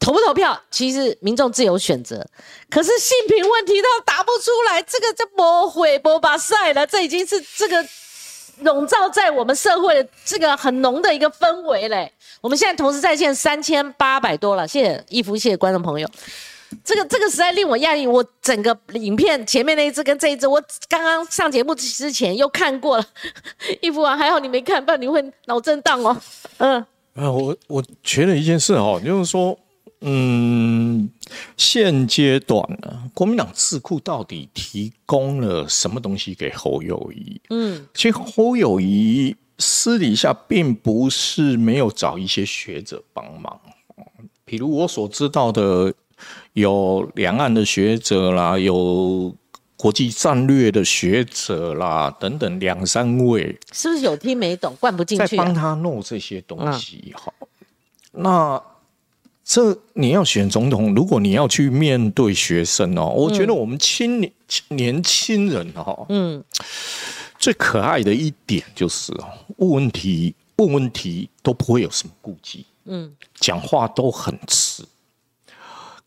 [0.00, 2.24] 投不投票，其实民众自由选择。
[2.70, 6.86] 可是性平问题都答不出来，这个就不会不把赛了。
[6.86, 7.84] 这已经是这个
[8.60, 12.10] 笼罩在我们社会的这个很浓的一个氛围嘞。
[12.40, 16.08] 我们现在同时在线三千八百多了，谢谢义夫，谢谢观众朋友。
[16.84, 18.06] 这个这个实在令我讶异。
[18.06, 23.04] 我整个影片前面那一支跟这一支，我刚刚上节目之前又看过了。
[23.82, 26.16] 义夫啊，还好你没看，不然你会脑震荡哦。
[26.58, 26.78] 嗯，
[27.14, 29.58] 啊，我我觉得一件事哦，就是说。
[30.00, 31.10] 嗯，
[31.56, 37.40] 现阶段呢，国民党智库到底提供了什么东西给侯友谊？
[37.50, 43.58] 嗯，其实侯友谊私底下并不是没有找一些学者帮忙，
[44.44, 45.92] 比如我所知道的，
[46.52, 49.34] 有两岸的学者啦，有
[49.76, 55.36] 国际战略的学者啦，等等两三位，是不是有听没懂，灌不进去？
[55.36, 57.34] 在帮他弄这些东西，好，
[58.12, 58.62] 那。
[59.48, 64.30] 这你要选总统，如果你要去面对学生哦，我觉得我们青年
[64.68, 66.44] 年轻人哦，嗯，
[67.38, 69.24] 最可爱的一点就是哦，
[69.56, 74.84] 问问题问问题都不会有什么顾忌，嗯，讲话都很直。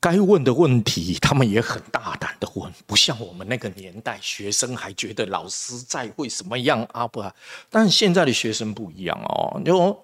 [0.02, 7.08] 该问的问题，他们也很大胆的问，不像我们那个年代，学生还觉得老师在会什么样啊？
[7.08, 7.24] 不，
[7.70, 9.62] 但现在的学生不一样哦。
[9.64, 9.96] 就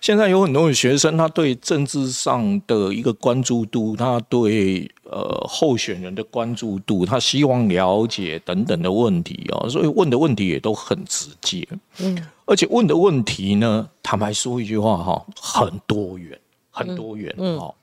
[0.00, 11.66] 现在有很多的学生，他对政治上的一个关注度，他对呃候选人的关注度，他希望了解等等的问题哦，所以问的问题也都很直接。
[11.98, 16.38] 嗯，而且问的问题呢，坦白说一句话哈，很多元，
[16.70, 17.74] 很多元哦。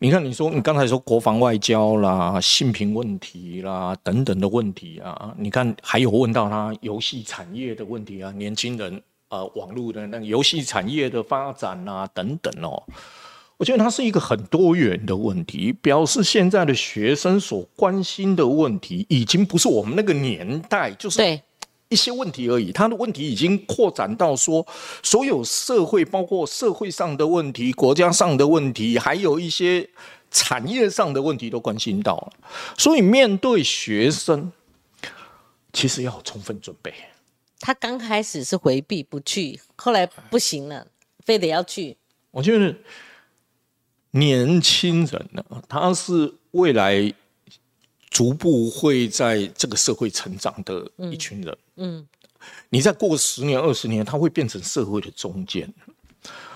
[0.00, 12.80] 你看，你说你刚才说国防外交啦、性平问题啦等等的问题啊，你看还有问到他游戏产业的问题啊，年轻人呃网络的那个游戏产业的发展啊等等哦，
[13.56, 21.42] 我觉得它是一个很多元的问题，表示现在的学生所关心的问题已经不是我们那个年代，就是对。
[21.88, 24.66] 一些问题而已，他的问题已经扩展到说，
[25.02, 29.88] 所有社会，包括社会上的问题、国家上的问题，还有一些
[30.30, 32.32] 产业上的问题都关心到了。
[32.76, 34.52] 所以面对学生，
[35.72, 36.92] 其实要充分准备。
[37.60, 40.86] 他刚开始是回避不去，后来不行了，
[41.24, 41.96] 非得要去。
[42.30, 42.74] 我觉得
[44.10, 47.14] 年轻人呢，他是未来。
[48.18, 52.04] 逐步会在这个社会成长的一群人，嗯，
[52.68, 55.72] 你再过十年、二十年，他会变成社会的中间。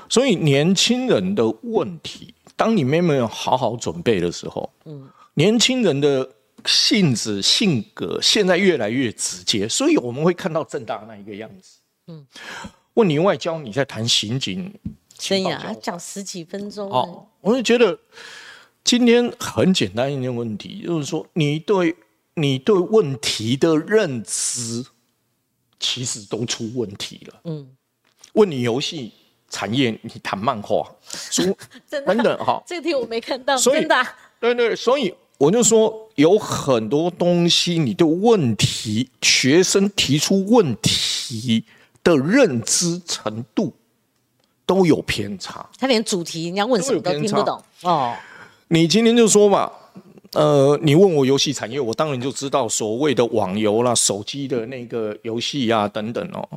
[0.09, 6.29] 所以年轻人的问题，当你没有好好准备的时候，嗯，年轻人的
[6.67, 11.79] 性子、性格现在越来越直接，所以我们会看到正大那一个样子。
[12.09, 12.27] 嗯，
[12.95, 14.75] 问你外交，你在谈刑警
[15.17, 16.91] 真呀，讲十几分钟。
[16.91, 17.97] 哦，我就觉得
[18.85, 21.97] 今天很简单一个问题，就是说你对
[22.35, 24.85] 你对问题的认知
[25.79, 27.41] 其实都出问题了。
[27.45, 27.69] 嗯，
[28.35, 29.13] 问你游戏
[29.49, 30.85] 产业，你谈漫画，
[31.31, 31.55] 真
[31.89, 34.07] 真的哈，这个题我没看到，真的。
[34.41, 41.65] 对对，所以我就说有很多东西，你对问题，学生提出问题
[42.03, 43.73] 的认知程度
[44.67, 45.69] 都有偏差。
[45.79, 48.17] 他连主题人家问什么都听不懂哦。
[48.73, 49.71] 你今天就说嘛，
[50.33, 56.49] 呃，你问我游戏产业，我当然就知道所谓的网游啦、手机的那个游戏呀等等哦。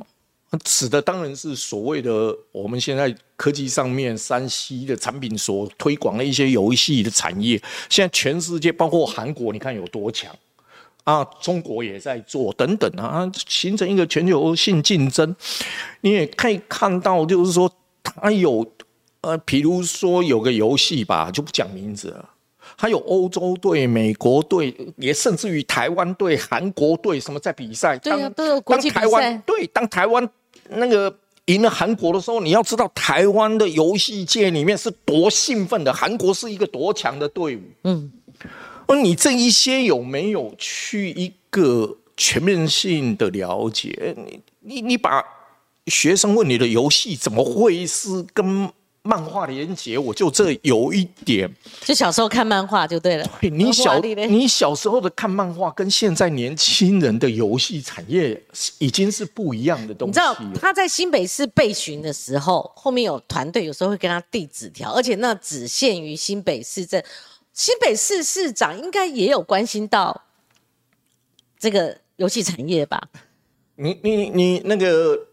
[0.64, 7.62] 指的当然是所谓的我们现在科技上面山西的产品所推广的一些游戏的产业。
[7.90, 10.34] 现在全世界包括韩国，你看有多强
[11.04, 11.22] 啊！
[11.42, 15.36] 中国也在做等等啊，形成一个全球性竞争。
[16.00, 17.70] 你也可以看到，就是说
[18.02, 18.66] 它有
[19.26, 22.30] 呃，比如说有个游戏吧，就不讲名字了。
[22.78, 27.98] 还有欧洲队、美国队，也甚至于台湾队、韩国队什么在比赛。
[27.98, 29.36] 对呀，都有国际比赛。
[29.44, 30.30] 对，当台湾。
[30.70, 31.16] 那个
[31.46, 37.62] 赢了韩国的时候，你要知道台湾的游戏界里面是多兴奋的，韩国是一个多强的队伍。
[37.84, 38.12] 嗯，
[38.86, 44.16] 而你这一些有没有去一个全面性的了解？
[44.18, 45.24] 你你你把
[45.88, 48.70] 学生问你的游戏怎么会是跟？
[49.08, 51.48] 漫画连接，我就这有一点，
[51.82, 53.32] 就小时候看漫画就对了。
[53.40, 58.44] 你小你小时候的看漫画，跟现在年轻人的游戏产业
[58.80, 60.10] 已经是不一样的东西。
[60.10, 67.06] 你知道他在新北市备询的时候，后面有团队，有时候会跟他递纸条，而且那只限于新北市镇。
[67.54, 70.24] 新北市市长应该也有关心到
[71.60, 73.08] 这个游戏产业吧？
[73.76, 75.28] 你你你那个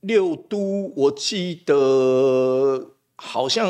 [0.00, 2.94] 六都，我记得。
[3.20, 3.68] 好像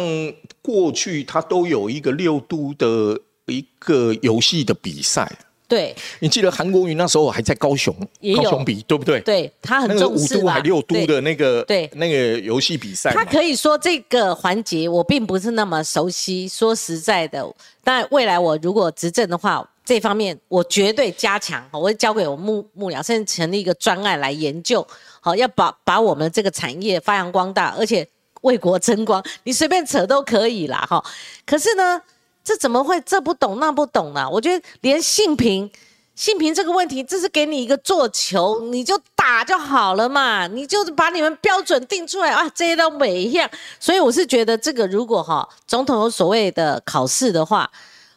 [0.60, 5.26] 过去他都有一个六都的一个游戏的比赛。
[5.66, 7.94] 对，你记得韩国瑜那时候还在高雄，
[8.36, 9.20] 高雄比对不对？
[9.20, 13.12] 对他很重视五都还六都的那个对那个游戏比赛。
[13.12, 16.48] 他可以说这个环节我并不是那么熟悉。
[16.48, 17.46] 说实在的，
[17.84, 21.62] 但未来我如果执政的话，这方面我绝对加强。
[21.70, 24.86] 我会交给我幕幕僚，甚至成立一个专案来研究。
[25.20, 28.06] 好，要把把我们这个产业发扬光大，而且。
[28.42, 31.04] 为国争光， 你随便扯都可以啦，哈。
[31.46, 32.00] 可是呢，
[32.44, 34.28] 这怎么会这不懂那不懂呢？
[34.30, 35.70] 我觉得连性平、
[36.14, 40.46] 性平这个问题，这是给你一个做球，你就打就好了嘛。
[40.46, 43.48] 你就把你们标准定出来啊，这些都每一样。
[43.78, 47.70] 所以我是觉得，这个如果哈总统有所谓的考试的话，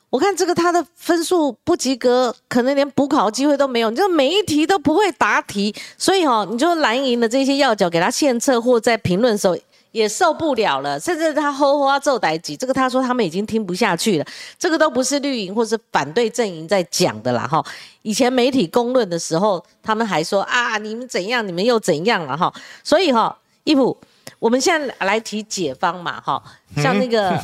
[0.09, 3.89] 我看这个他的分数不及格，可能连补考机会都没有。
[3.89, 9.57] 你就每一题都不会答题，所以哈，你就蓝营的这些要角给他献策，或在评论的时候。
[9.91, 14.25] 也受不了了，甚至他吼吼啊奏歹几，这个他说他们已经听不下去了，
[14.57, 17.63] 这个都不是绿营或是反对阵营在讲的啦哈。
[18.01, 22.53] 以前媒体公论的时候，他们还说啊你们怎样，你们又怎样了哈。
[22.83, 23.97] 所以哈，义普，
[24.39, 26.41] 我们现在来提解方嘛哈，
[26.77, 27.37] 像那个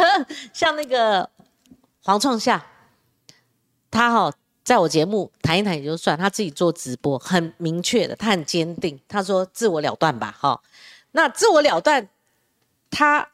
[0.52, 1.28] 像那个
[2.02, 2.62] 黄创夏，
[3.90, 4.30] 他哈
[4.62, 10.60] 在我节目谈一谈也就算，他自己做直播很明确的，他很坚定，他说自我了断吧哈。
[11.16, 12.08] 那自我了断，
[12.90, 13.28] 他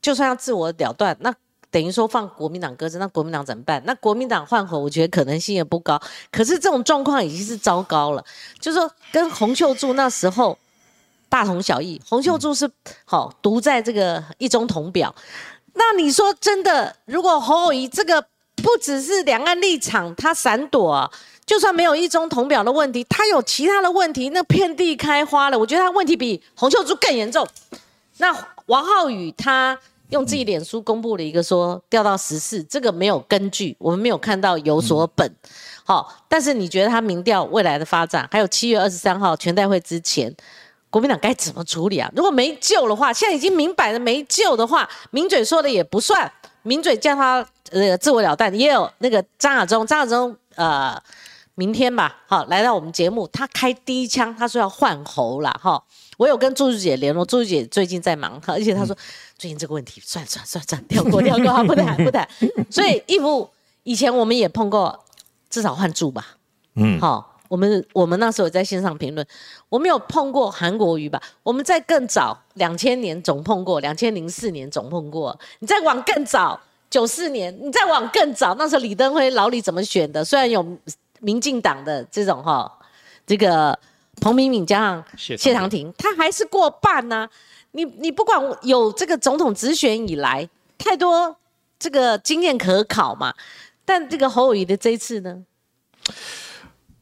[0.00, 1.32] 就算要自我了断，那
[1.70, 3.80] 等于说放国民党鸽子，那国民党怎么办？
[3.86, 6.00] 那国民党换候，我觉得可能性也不高。
[6.30, 8.24] 可是这种状况已经是糟糕了，
[8.60, 10.58] 就是说跟洪秀柱那时候
[11.28, 11.98] 大同小异。
[12.04, 12.70] 洪秀柱是
[13.04, 15.14] 好独在这个一中同表，
[15.74, 18.26] 那你说真的，如果侯友谊这个
[18.62, 21.10] 不只是两岸立场，他闪躲啊。
[21.44, 25.58] 就算没有一中同表的问题，他有其他的问题，那遍地开花了。
[25.58, 27.46] 我觉得他问题比洪秀柱更严重。
[28.18, 28.32] 那
[28.66, 29.76] 王浩宇他
[30.10, 35.34] 用自己脸书公布了一个说掉到十四，这个没有根据，我们没有看到有所本。
[35.84, 40.32] 好，但是你觉得他民调未来的发展，还有七月二十三号全代会之前，
[40.90, 42.08] 国民党该怎么处理啊？
[42.14, 46.32] 如果没救的话，现在已经明摆了没救的话，名嘴说的也不算，
[46.62, 51.02] 名嘴叫他呃自我了断，也有那个张亚中，张亚中呃。
[51.54, 55.80] 明天吧，好，来到我们节目，他开第一枪，他说要换喉了，哈，
[56.16, 58.96] 我有跟朱姐联络，朱姐最近在忙，而且她说
[59.36, 62.26] 最近这个问题，算算算算，跳过跳过，不谈不谈。
[62.70, 63.50] 所以义父
[63.82, 64.98] 以前我们也碰过，
[65.50, 66.26] 至少换柱吧，
[66.74, 69.26] 嗯，好，我们我们那时候在线上评论，
[69.68, 80.24] 我们有碰过韩国瑜吧，我们在更早两千年总碰过，两千零四年总碰过，你再往更早九四年，你再往更早，那时候李登辉老李怎么选的？
[80.24, 80.64] 虽然有。
[81.24, 82.68] 民进党的这种哈，
[83.24, 83.78] 这个
[84.20, 87.28] 彭明敏加上谢谢长廷，他还是过半呢、
[87.70, 91.36] 你你不管有这个总统直选以来，太多
[91.78, 93.32] 这个经验可考嘛。
[93.84, 95.44] 但这个侯友谊的这一次呢，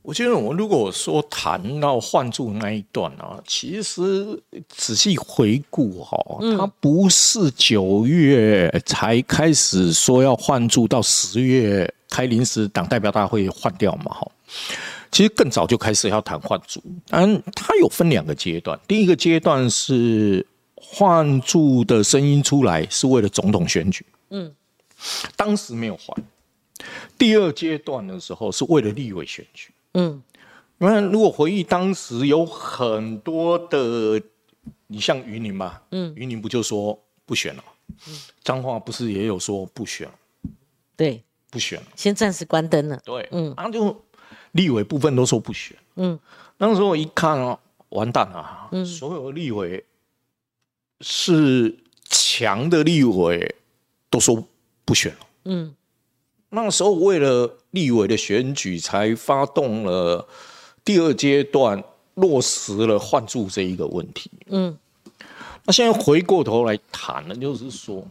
[0.03, 4.26] 我觉得我如果说谈到换柱那一段啊，其实
[4.68, 6.16] 仔细回顾哈、
[6.57, 14.32] 他不是九月才开始说要换柱，到十月开临时党代表大会换掉嘛哈。
[15.12, 20.44] 其实更早就开始要谈换柱，当然它有分两个阶段，第一个阶段是
[20.74, 24.51] 换柱的声音出来是为了总统选举，嗯，
[25.36, 26.16] 当时没有换。
[27.18, 29.70] 第二阶段的时候是为了立委选举。
[29.95, 30.22] 嗯，
[30.78, 34.20] 因为如果回忆当时有很多的，
[34.86, 37.64] 你像云宁吧，嗯，云宁不就说不选了？
[38.45, 40.07] 彰化不是也有说不选？
[40.07, 40.14] 了，
[40.97, 41.86] 对，不选了？
[41.97, 43.01] 先暂时关灯了。
[43.05, 44.05] 对，嗯，然后就
[44.53, 46.18] 立委部分都说不选，嗯，
[46.59, 49.84] 那时候我一看哦，完蛋了，嗯，所有立委
[51.01, 53.57] 是强的立委
[54.09, 54.45] 都说
[54.84, 55.74] 不选了，嗯，
[56.51, 60.26] 那时候为了立委的选举，才发动了
[60.84, 61.82] 第二阶段，
[62.14, 64.30] 落实了换柱这一个问题。
[64.48, 64.76] 嗯，
[65.64, 68.05] 那现在回过头来谈呢，就是说，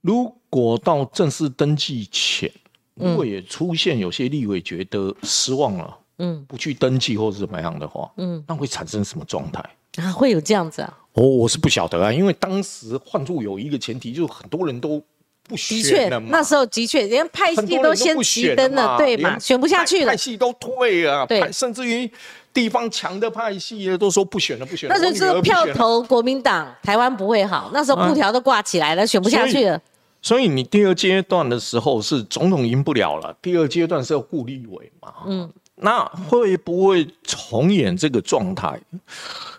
[0.00, 2.50] 如果到正式登记前，
[2.94, 9.60] 如果也出现有些立委觉得失望了，嗯，不去登记或是怎么样的话，嗯，那会产生什么状态？
[9.96, 10.98] 啊，会有这样子啊？
[11.14, 15.02] 哦，我是不晓得啊，因为当时换住有一个前提，就是很多人都
[15.50, 16.28] 不的确选了，嘛。
[16.30, 19.36] 那时候的确，连派很系都先不选熄灯了，对嘛？
[19.38, 20.16] 选不下去了派派。
[20.16, 22.08] 系都退啊，对甚至于
[22.54, 24.94] 地方强的派系都说不选了，不选了。
[24.96, 27.70] 那时候我女就是票投国民党，台湾不会好。
[27.74, 29.80] 那时候布条都挂起来了，选不下去了。
[30.22, 35.12] 所以你第二阶段的时候是总统赢不了了，第二阶段是要顾立委嘛。
[35.26, 35.50] 嗯，
[35.82, 38.80] 那会不会重演这个状态？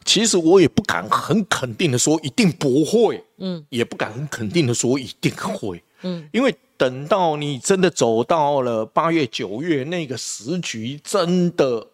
[0.06, 11.86] 其实我也不敢很肯定的说一定不会，嗯，也不敢很肯定的说一定会，嗯，因为等到你真的走到了八月、九月那个时局真的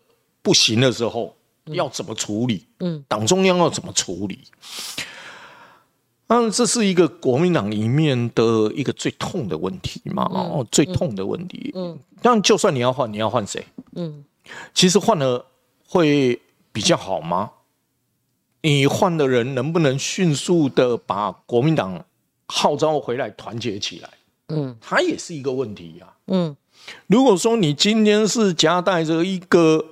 [0.41, 2.65] 不行的时候，要怎么处理？
[2.79, 4.39] 嗯，党中央要怎么处理？
[4.97, 5.03] 嗯，
[6.51, 8.43] 这是一个国民党里面的
[8.75, 11.71] 一个最痛的问题嘛，哦，最痛的问题。
[11.73, 13.65] 嗯，但就算你要换，你要换谁？
[13.95, 14.25] 嗯，
[14.73, 15.45] 其实换了
[15.87, 16.39] 会
[16.71, 17.51] 比较好吗？
[18.61, 22.03] 你换的人能不能迅速的把国民党
[22.47, 24.09] 号召回来，团结起来？
[24.49, 26.55] 嗯，它也是一个问题呀、嗯
[27.07, 29.83] 如果说你今天是夹带着一个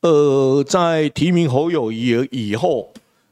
[0.00, 2.90] 呃，在提名侯友谊以后，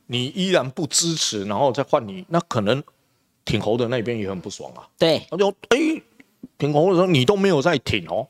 [0.09, 2.83] 你依然不支持，然后再换你，那可能
[3.45, 4.89] 挺侯的那边也很不爽啊。
[4.99, 5.79] 对，他就哎，
[6.59, 8.27] 挺侯的时候你都没有在挺哦，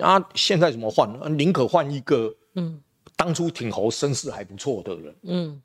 [0.00, 1.06] 啊，现在怎么换？
[1.20, 2.80] 啊宁可换一个嗯。
[3.14, 5.62] 当初挺侯声势还不错的人，嗯。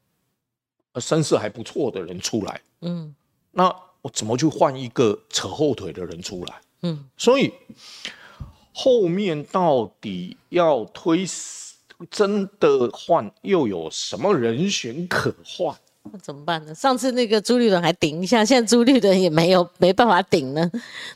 [0.91, 3.15] 呃声势还不错的人出来，嗯。
[3.51, 6.61] 那我怎么去换一个扯后腿的人出来？
[6.83, 7.51] 嗯，所以
[8.71, 11.25] 后面到底要推
[12.11, 15.75] 真的换，又有什么人选可换？
[16.11, 16.73] 那怎么办呢？
[16.73, 20.69] 上次那个朱立伦还顶一下，现在朱立伦也没有 没办法顶呢。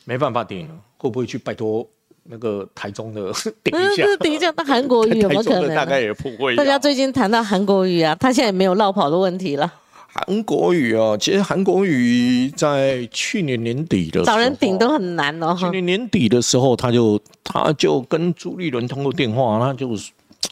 [0.05, 1.87] 没办法顶了，会不会去拜托
[2.23, 3.31] 那个台中的
[3.63, 4.03] 顶一下？
[4.05, 6.55] 嗯，顶一下，那韩国瑜 有没有可能大概也不会啊。
[6.57, 9.71] 大家最近谈到韩国瑜啊，他现在也没有落跑的问题了，
[10.07, 15.55] 韩国瑜啊，其实韩国瑜在去年年底的时候找人顶都很难哦。
[15.57, 19.95] 去年年底的时候，他就他就跟朱立伦通过电话，他就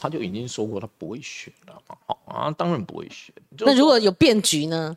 [0.00, 1.74] 他就已经说过他不会选了
[2.24, 3.34] 啊，当然不会选。
[3.58, 4.96] 那如果有变局呢？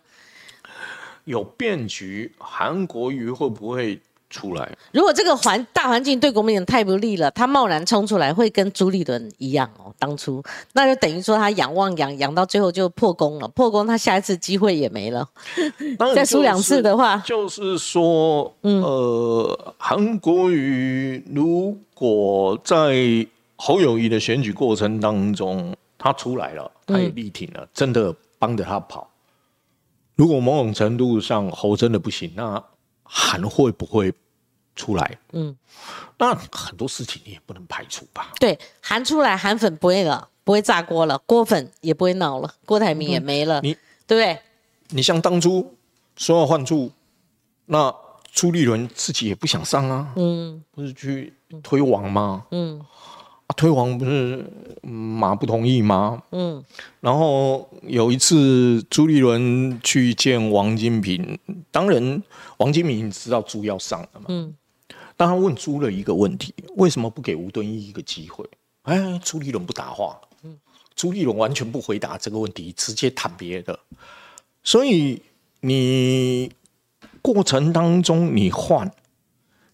[1.25, 3.99] 有变局，韩国瑜会不会
[4.29, 4.77] 出来？
[4.91, 9.93] 如果这个环大环境对国民党太不利了，他贸然冲出来，会跟朱立伦一样哦。
[9.99, 10.43] 当初
[10.73, 15.29] 那就等于说他仰望仰仰到最后就破功了，破功他下一次机会也没了。
[16.15, 23.25] 再输两次的话嗯 就是说，嗯呃，韩国瑜如果在
[23.65, 29.09] 侯友谊的选举过程当中，他出来了，他也力挺了，真的帮着他跑。
[30.15, 32.61] 如果某种程度上侯真的不行，那
[33.03, 34.13] 韩会不会
[34.75, 35.17] 出来？
[35.31, 35.55] 嗯，
[36.17, 38.33] 那很多事情你也不能排除吧？
[38.37, 43.71] 对，韩出来韩粉不会了，不会炸锅了，郭粉也不会闹了，郭台铭也没了，你
[44.05, 44.37] 对不对？
[44.89, 45.73] 你像当初
[46.17, 46.91] 说要换柱，
[47.67, 47.95] 那
[48.29, 51.33] 朱立伦自己也不想上啊，嗯不是去
[51.63, 52.45] 推王吗？
[52.51, 52.85] 嗯啊，
[53.55, 54.45] 推王不是
[54.83, 56.23] 嗯马不同意吗？
[56.31, 56.63] 嗯
[57.01, 61.37] 然后有一次朱立伦去见王金平，
[61.69, 62.23] 当然
[62.57, 64.55] 王金平知道朱要上了嘛，嗯
[65.15, 68.43] 但他问朱了一个问题：为什么不给吴敦义一个机会？
[68.83, 70.57] 哎，朱立伦不答话，嗯
[70.95, 73.77] 朱立伦完全不回答这个问题，直接谈别的。
[74.63, 75.21] 所以
[75.61, 76.51] 你
[77.21, 78.91] 过程当中你换，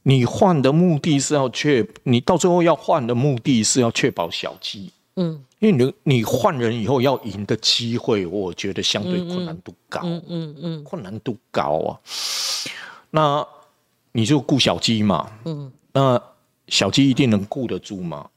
[0.04, 4.92] 你换的目的是要确，你到最后要换的目的是要确保小鸡。
[5.16, 10.00] 嗯，因为你你换人以后要赢的机会，我觉得相对困难度高。
[10.04, 12.00] 嗯嗯嗯，困难度高啊。
[13.12, 13.46] 那
[14.14, 15.30] 你就顾小鸡嘛。
[15.44, 15.72] 嗯。
[15.92, 16.22] 那
[16.68, 18.30] 小鸡一定能顾得住吗？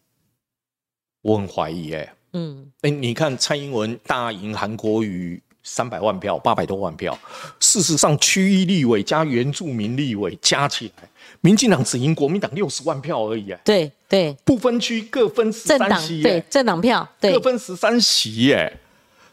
[1.21, 2.15] 我很怀疑哎。
[2.33, 2.73] 嗯。
[2.81, 7.17] 哎，你看蔡英文大赢韩国瑜三百万票，八百多万票。
[7.61, 11.09] 事实上，区域立委加原住民立委加起来。
[11.45, 13.61] 民进党只赢国民党六十万票而已啊！
[13.65, 18.79] 对对，不分区各分十三席，对政党票，对各分十三席耶。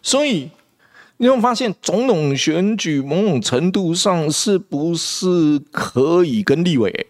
[0.01, 0.49] 所以
[1.17, 7.07] 你会发现，总统选举某种程度上是不是可以跟立委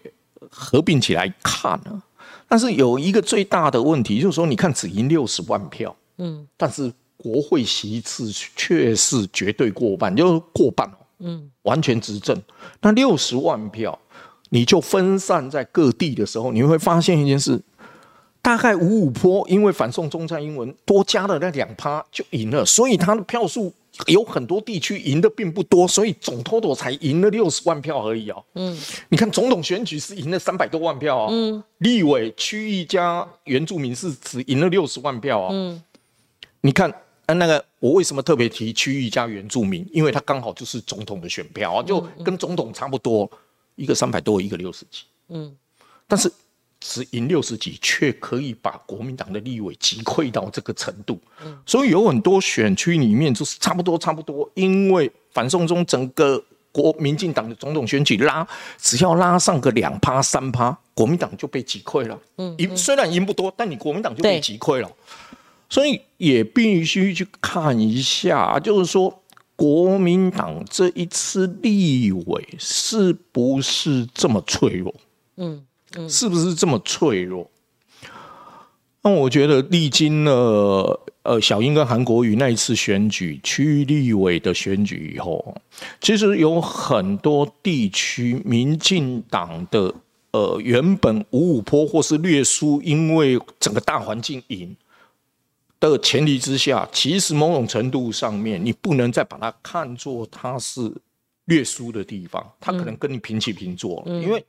[0.52, 2.04] 合并起来看呢？
[2.50, 12.38] 但是有一个最大的问题，就是说，你看只赢六十万票，嗯，但是国会席次却是绝对过半，就是过半嗯，完全执政。
[12.82, 13.97] 那六十万票。
[14.50, 17.62] 你就分散在各地的时候，你会发现一件事：
[18.41, 23.72] 大概五五坡因为反送中在英文多加了那两趴就赢了，所以他的票数
[24.08, 28.43] 有很多地区赢的并不多，所以总 total 才赢了六十万票而已哦。
[28.56, 28.78] 嗯，
[29.10, 31.28] 你看总统选举是赢了三百多万票哦。
[31.30, 35.50] 嗯，立委区域加原住民是只赢了六十万票哦。
[35.52, 35.84] 嗯，
[36.62, 36.91] 你看，
[37.28, 39.86] 那个我为什么特别提区域加原住民？
[39.91, 43.30] 因为他刚好就是总统的选票啊，就跟总统差不多。
[43.80, 45.56] 一个三百多，一个六十几，嗯，
[46.06, 46.30] 但是
[46.82, 58.46] 只赢六十几，却可以把国民党的立委击溃到这个程度，嗯，所以有很多选区里面就是差不多差不多，因为反送中整个国民进党的总统选举拉，
[58.78, 64.92] 只要拉上个两趴三趴，国民党就被击溃了，嗯，赢虽然赢不多，但你国民党就被击溃了，
[65.70, 69.16] 所以也必须去看一下，就是说。
[69.60, 74.95] 国民党这一次立委是不是这么脆弱？
[75.36, 75.62] 嗯
[75.97, 77.51] 嗯，是不是这么脆弱？
[79.01, 85.53] 那我觉得历经了呃小英跟韩国瑜那一次选举区域立委的选举以后，
[85.99, 89.93] 其实有很多地区民进党的
[90.32, 94.74] 呃原本五五坡或是略输，因为整个大环境赢。
[95.80, 100.92] 的前提之下，其实某种程度上面，你不能再把它看作它是
[101.46, 104.04] 略输的地方，它可能跟你平起平坐。
[104.06, 104.44] 因为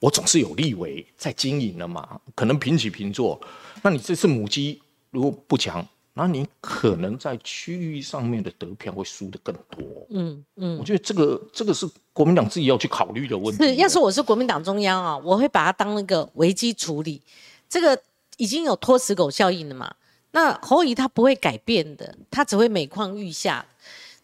[0.00, 3.40] 我总是有立委在经营的嘛，可能平起平坐。
[3.82, 10.06] 那你这次母鸡如果不强，那你可能在区域上面的得票会输的更多。
[10.10, 13.64] 嗯嗯，我觉得这个这个是国民党自己要去考虑的问题。
[13.64, 17.22] 是，要是我是国民党中央啊，我会把它当那个危机处理。
[17.68, 18.00] 这个
[18.36, 19.94] 已经有拖死狗效应了嘛？
[20.34, 23.64] 那侯乙他不会改变的，他只会每况愈下。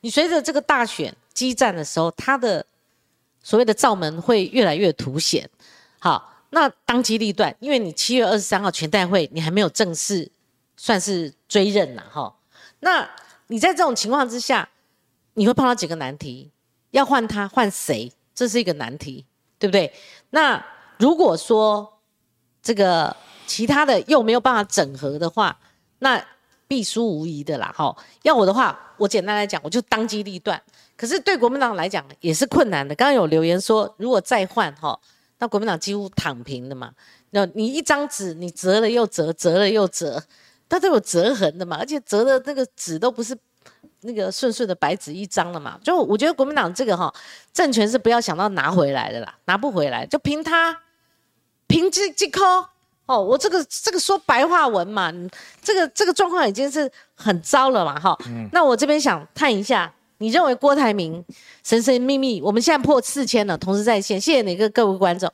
[0.00, 2.66] 你随着这个大选激战的时候，他的
[3.44, 5.48] 所谓的罩门会越来越凸显。
[6.00, 10.28] 好，那当机立断，因为你七月二十三号全代会你还没有正式
[10.76, 12.34] 算是追认呐，哈。
[12.80, 13.08] 那
[13.46, 14.68] 你在这种情况之下，
[15.34, 16.50] 你会碰到几个难题？
[16.90, 18.10] 要换他换谁？
[18.34, 19.24] 这是一个难题，
[19.60, 19.92] 对不对？
[20.30, 20.60] 那
[20.98, 22.00] 如果说
[22.60, 23.14] 这个
[23.46, 25.56] 其他的又没有办法整合的话，
[26.00, 26.22] 那
[26.68, 27.96] 必输无疑的啦，哈！
[28.22, 30.60] 要我的话，我简单来讲，我就当机立断。
[30.96, 32.94] 可是对国民党来讲也是困难的。
[32.94, 34.96] 刚刚有留言说，如果再换哈，
[35.38, 36.92] 那国民党几乎躺平的嘛。
[37.30, 40.22] 那你一张纸，你折了又折，折了又折，
[40.68, 41.76] 它都有折痕的嘛。
[41.76, 43.36] 而且折的那个纸都不是
[44.02, 45.76] 那个顺顺的白纸一张了嘛。
[45.82, 47.12] 就我觉得国民党这个哈，
[47.52, 50.82] 政权是不要想到拿回来的啦，拿不回来，就凭他
[51.66, 52.68] 凭这这颗。
[53.10, 55.12] 哦，我这个这个说白话文嘛，
[55.60, 58.16] 这个这个状况已经是很糟了嘛，哈。
[58.52, 61.24] 那我这边想探一下，你认为郭台铭
[61.64, 65.28] 神神秘秘，我们现在破四千了，同时在线，谢谢哪个各位观众？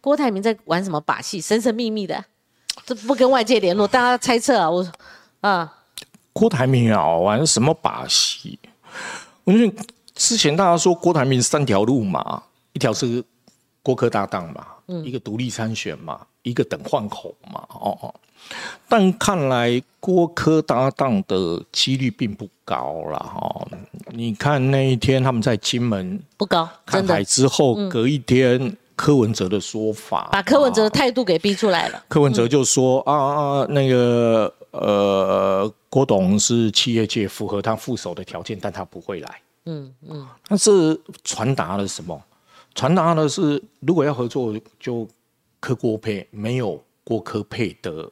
[0.00, 1.40] 郭台铭在玩什么把戏？
[1.40, 2.24] 神神秘秘的，
[2.84, 4.92] 这不跟外界联络，大家猜测啊，我
[5.42, 5.72] 啊。
[6.32, 8.58] 郭台铭啊，玩什么把戏？
[9.44, 9.84] 我觉得
[10.16, 12.42] 之前大家说郭台铭三条路嘛，
[12.72, 13.22] 一条是
[13.80, 14.66] 郭科搭档嘛，
[15.04, 16.20] 一个独立参选嘛。
[16.42, 18.12] 一个等换口嘛，哦哦，
[18.88, 23.64] 但看来郭科搭档的几率并不高了哈。
[24.08, 32.04] 你看那一天他们在金门不高，看海之后隔一天，柯文哲的说法，把柯文哲的态度给逼出来了。
[32.08, 39.40] 柯文哲就说啊啊，那个呃，郭董是企业界符合他副手的条件，但他不会来。
[39.66, 42.20] 嗯嗯，但是传达了什么？
[42.74, 45.08] 传达的是如果要合作就。
[45.64, 48.10] 科郭配没有郭科配的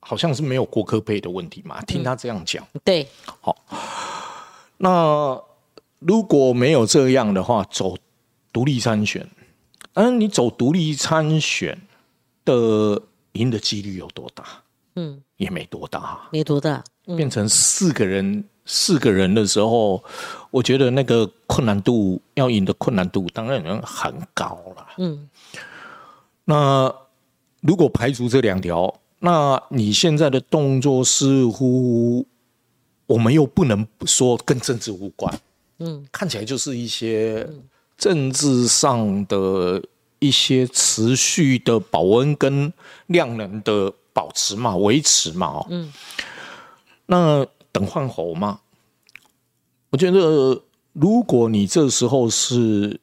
[0.00, 1.82] 好像是没有郭科配的问题嘛？
[1.82, 3.06] 听他这样讲，对，
[3.42, 3.54] 好。
[4.78, 5.38] 那
[5.98, 7.94] 如果没有这样的话，走
[8.50, 9.28] 独立参选，
[9.92, 11.78] 嗯，你走独立参选
[12.42, 13.02] 的
[13.32, 14.42] 赢的几率有多大？
[14.94, 16.82] 嗯，也没多大，没多大。
[17.04, 20.02] 变成四个人，四个人的时候，
[20.50, 24.86] 我觉得那个困难度要赢的困难度当然很高了。
[24.98, 25.28] 嗯，
[26.44, 26.94] 那
[27.60, 32.26] 如果排除这两条，那你现在的动作似乎
[33.06, 35.40] 我们又不能说跟政治无关。
[35.78, 37.48] 嗯，看起来就是一些
[37.98, 39.82] 政治上的
[40.18, 42.72] 一些持续的保温跟
[43.06, 45.46] 量能的保持嘛，维持嘛。
[45.48, 45.92] 哦，嗯。
[47.06, 48.60] 那等换猴吗？
[49.90, 50.62] 我觉得，
[50.92, 53.00] 如果你这时候是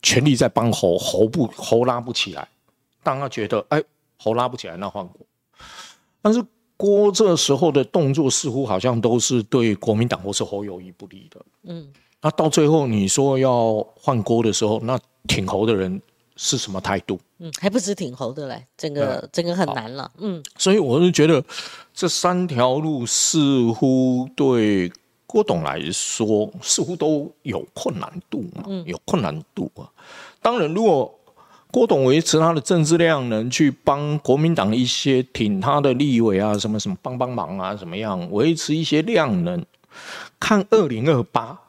[0.00, 2.48] 全力在帮猴，猴不猴拉不起来，
[3.02, 3.82] 当他觉得哎
[4.16, 5.26] 猴拉不起来，那换郭。
[6.20, 6.44] 但是
[6.76, 11.44] 郭这时候的动作似乎好像都是对国民党或是侯友谊不利的。
[11.64, 16.00] 嗯，那到最后你说要换郭的时候，那挺侯的人。
[16.44, 17.16] 是什么态度？
[17.38, 20.10] 嗯，还不止挺猴的嘞，整个整个很难了。
[20.18, 21.42] 嗯，所以我是觉得
[21.94, 23.38] 这三条路似
[23.70, 24.92] 乎对
[25.24, 29.86] 郭董来说似乎都有困难度嘛，有困难度啊。
[30.40, 31.16] 当然，如果
[31.70, 39.64] 郭董维持他的政治量能，去帮国民党一些挺他的立委啊，什么什么帮帮忙啊，怎么样维持一些量能，
[40.40, 41.60] 看二零二八。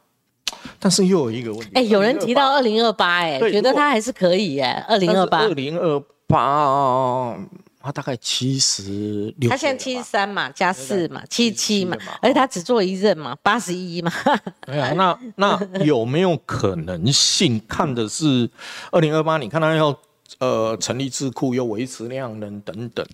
[0.79, 7.37] 但是又有一个问题，哎，有人提到二零二八，哎，觉得他还是可以，哎，二零二八，二零二八，
[7.81, 14.11] 他大概七十六，他现在七十三嘛，加四嘛，七七嘛，而且他只做一任嘛，八十一嘛。
[14.67, 17.61] 哎呀，那那有没有可能性？
[17.67, 18.49] 看的是
[18.91, 19.97] 二零二八，你看他要
[20.39, 23.05] 呃成立智库，又维持量能等等。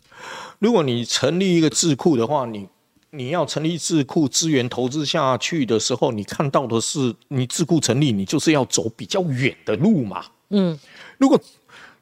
[0.60, 2.68] 如果你成立一个智库的话，你。
[3.12, 10.26] 你要成立智库资源投资下去的时候，你看到的是你智库成立，你就是要走比较远的路嘛。
[10.50, 10.78] 嗯，
[11.18, 11.40] 如果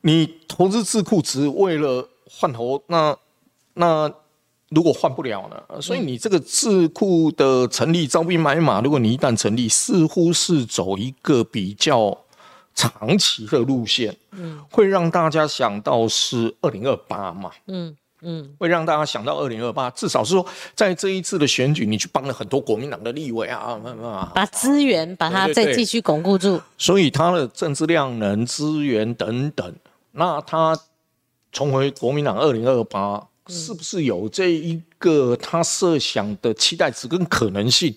[0.01, 3.15] 你投资智库只为了换头，那
[3.73, 4.11] 那
[4.69, 5.81] 如果换不了呢？
[5.81, 12.17] 所以你这个智库的成立招兵买马，如果你一旦成立，似乎是走一个比较
[12.75, 17.51] 长期的路线，嗯，会让大家想到是二零二八嘛。
[17.67, 17.95] 嗯。
[18.21, 20.43] 嗯，会让大家想到二零二八，至少是说，
[20.73, 23.79] 在这一次的选举，你去帮了很多国民党的立委啊，
[24.33, 29.71] 把资源把它再继续巩固住，所以他的政治量能、资源等等，
[30.13, 30.75] 那他
[31.51, 37.95] 重回国民党二零二八，是不是有这一个他设想的期待值跟可能性？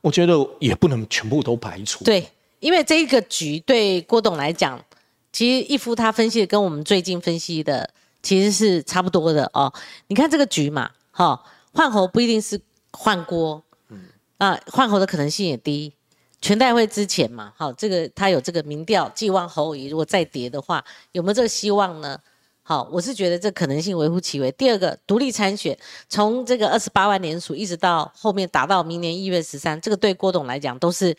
[0.00, 2.02] 我觉得也不能全部都排除。
[2.04, 2.26] 对，
[2.60, 4.82] 因为这一个局对郭董来讲，
[5.30, 7.90] 其实一夫他分析的跟我们最近分析的。
[8.26, 9.72] 其实是差不多的哦，
[10.08, 11.40] 你看这个局嘛，哈，
[11.72, 12.60] 换候不一定是
[12.90, 14.00] 换锅，嗯，
[14.38, 15.92] 啊，换侯的可能性也低。
[16.40, 22.18] 全代会之前嘛，好，这个他有这个民调，寄望侯乙如果再跌的话，有没有这个希望呢？
[22.64, 24.50] 好，我是觉得这可能性微乎其微。
[24.50, 31.16] 第二个，独立参选，从这个二十八万连署一直到后面打到明年一月十三，这个对郭董来讲都是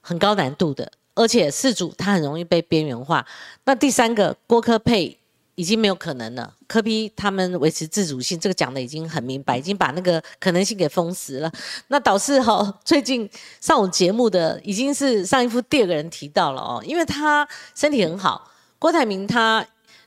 [0.00, 3.26] 很高难度的，而且四主他很容易被边缘化。
[3.64, 5.18] 那第三个，郭科配。
[5.56, 6.54] 已经没有可能了。
[6.68, 11.52] 科比他们维持自主性，这个讲的已经很明白，已经把那个可能性给封死了。
[11.88, 13.28] 那导致哈，最近
[13.60, 18.50] 上我节目的已经是上一夫第二个人提到了哦，因为他身体很好。
[18.78, 19.66] 郭台铭他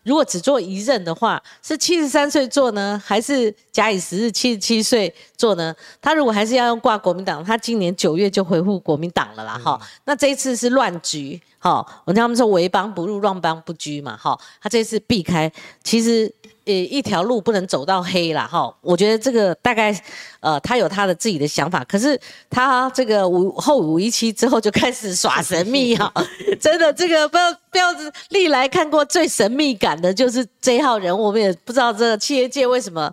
[0.10, 5.72] 如果只做一任的话，是七十三岁做呢，还是假以时日七十七岁做呢？
[6.02, 9.80] 他如果还是要用挂国民党，他今年九月就回复国民党了啦哈。
[10.06, 11.40] 那这一次是乱局。
[11.60, 14.18] 哈，我听他们说为邦不入，乱邦不居嘛。
[14.18, 15.52] 哈，他这次避开，
[15.84, 16.34] 其实
[16.70, 18.48] 呃一条路不能走到黑了。
[18.48, 19.94] 哈，我觉得这个大概
[20.40, 26.12] 呃他有他的自己的想法，可是他这个五后五一期之后就开始耍神秘哈，
[26.62, 27.88] 真的这个不要不要
[28.30, 33.12] 历来看过最神秘感的就是这一号人物，我们也不知道这个企业界为什么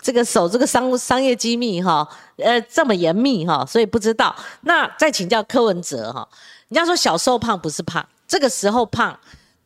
[0.00, 2.06] 这个守这个商商业机密哈，
[2.36, 4.34] 呃这么严密哈，所以不知道。
[4.60, 6.28] 那再请教柯文哲哈。
[6.68, 9.16] 人家说小时候胖不是胖，这个时候胖，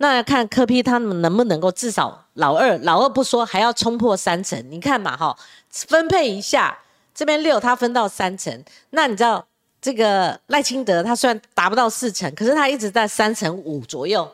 [0.02, 4.58] 那要看柯批他们能不能够至少老二，老二不说还要冲破三成。
[4.70, 5.36] 你看嘛哈，
[5.68, 6.78] 分配一下，
[7.14, 9.46] 这边六他分到三成，那你知道
[9.78, 14.26] 这个赖清德他虽然达不到四成，可是他一直在三成五左右，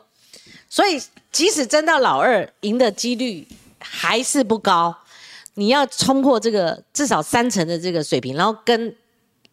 [0.69, 1.03] 所以
[1.33, 3.45] 即使争到老二，赢的几率
[3.81, 4.97] 还是不高。
[5.55, 8.95] 你要冲破这个至少三成的这个水平，然后跟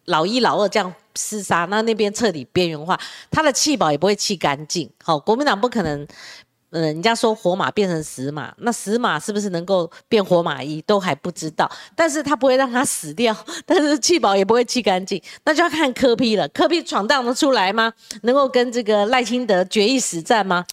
[0.04, 0.94] 老一老二这样。
[1.14, 2.98] 厮杀，那那边彻底边缘化，
[3.30, 4.90] 他的气保也不会气干净。
[5.02, 6.06] 好，国民党不可能，
[6.70, 17.92] 嗯，人家说活马变成死马，那死马是不是能够变活马医都还不知道，但是他不会让他死掉， 但是气保也不会气干净，那就要看柯批了，柯批闯荡得出来吗？
[18.22, 20.66] 能够跟这个赖清德决一死战吗？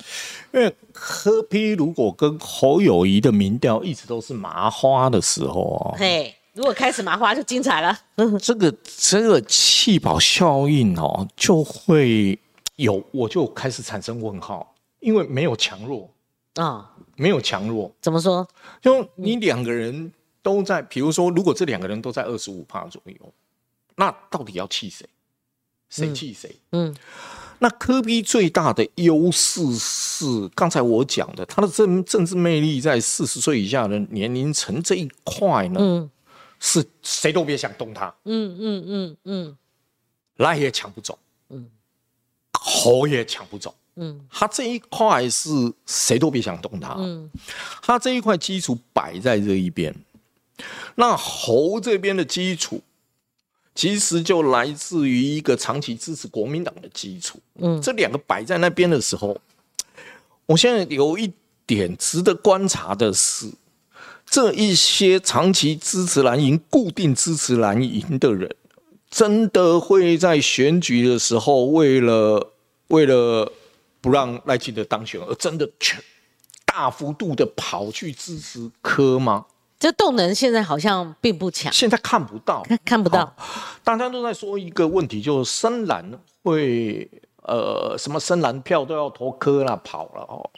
[0.53, 7.97] 因为柯批如果跟侯友谊的民调一直都是麻花的时候哦，嘿，如果开始麻花就精彩了，
[8.41, 12.37] 这个这个气保效应哦就会
[12.75, 14.75] 有，我就开始产生问号。
[14.99, 16.07] 因为没有强弱
[16.53, 18.47] 啊，没有强弱，怎么说？
[18.79, 20.11] 就你两个人
[20.43, 23.33] 都在，比如说，如果这两个人都在二十五帕左右，
[23.95, 25.03] 那到底要气谁？
[25.89, 26.55] 谁气谁？
[26.71, 26.95] 嗯，
[27.57, 36.11] 那科比最大的优势是刚才我讲的，他的政政治魅力在四十岁以下的年龄层这一块呢，嗯，
[36.63, 39.57] 是谁都别想动他，嗯嗯嗯嗯，
[40.37, 41.17] 来也抢不走，
[41.49, 41.67] 嗯，
[42.53, 43.75] 猴也抢不走。
[43.95, 45.49] 嗯，他这一块是
[45.87, 46.95] 谁都别想动他。
[46.99, 47.29] 嗯，
[47.81, 49.93] 他这一块基础摆在这一边，
[50.95, 52.81] 那猴这边的基础
[53.73, 57.39] 其实就来自于一个长期支持国民党的基础。
[57.55, 59.35] 嗯，这两个摆在那边的时候，
[60.45, 61.33] 我现在有一
[61.65, 63.51] 点值得观察的是，
[64.31, 68.49] 这一些长期支持蓝营、固定支持蓝营的人，
[69.11, 72.53] 真的会在选举的时候为了
[72.87, 73.51] 为了。
[74.03, 76.01] 不让赖清德当选，而真的全
[76.65, 79.45] 大幅度的跑去支持柯吗？
[79.79, 83.31] 这动能现在好像并不强，现在看不到，看不到。
[83.83, 86.03] 大家都在说一个问题，就是深蓝
[86.41, 87.07] 会
[87.43, 90.49] 呃什么深蓝票都要投柯了跑了哦。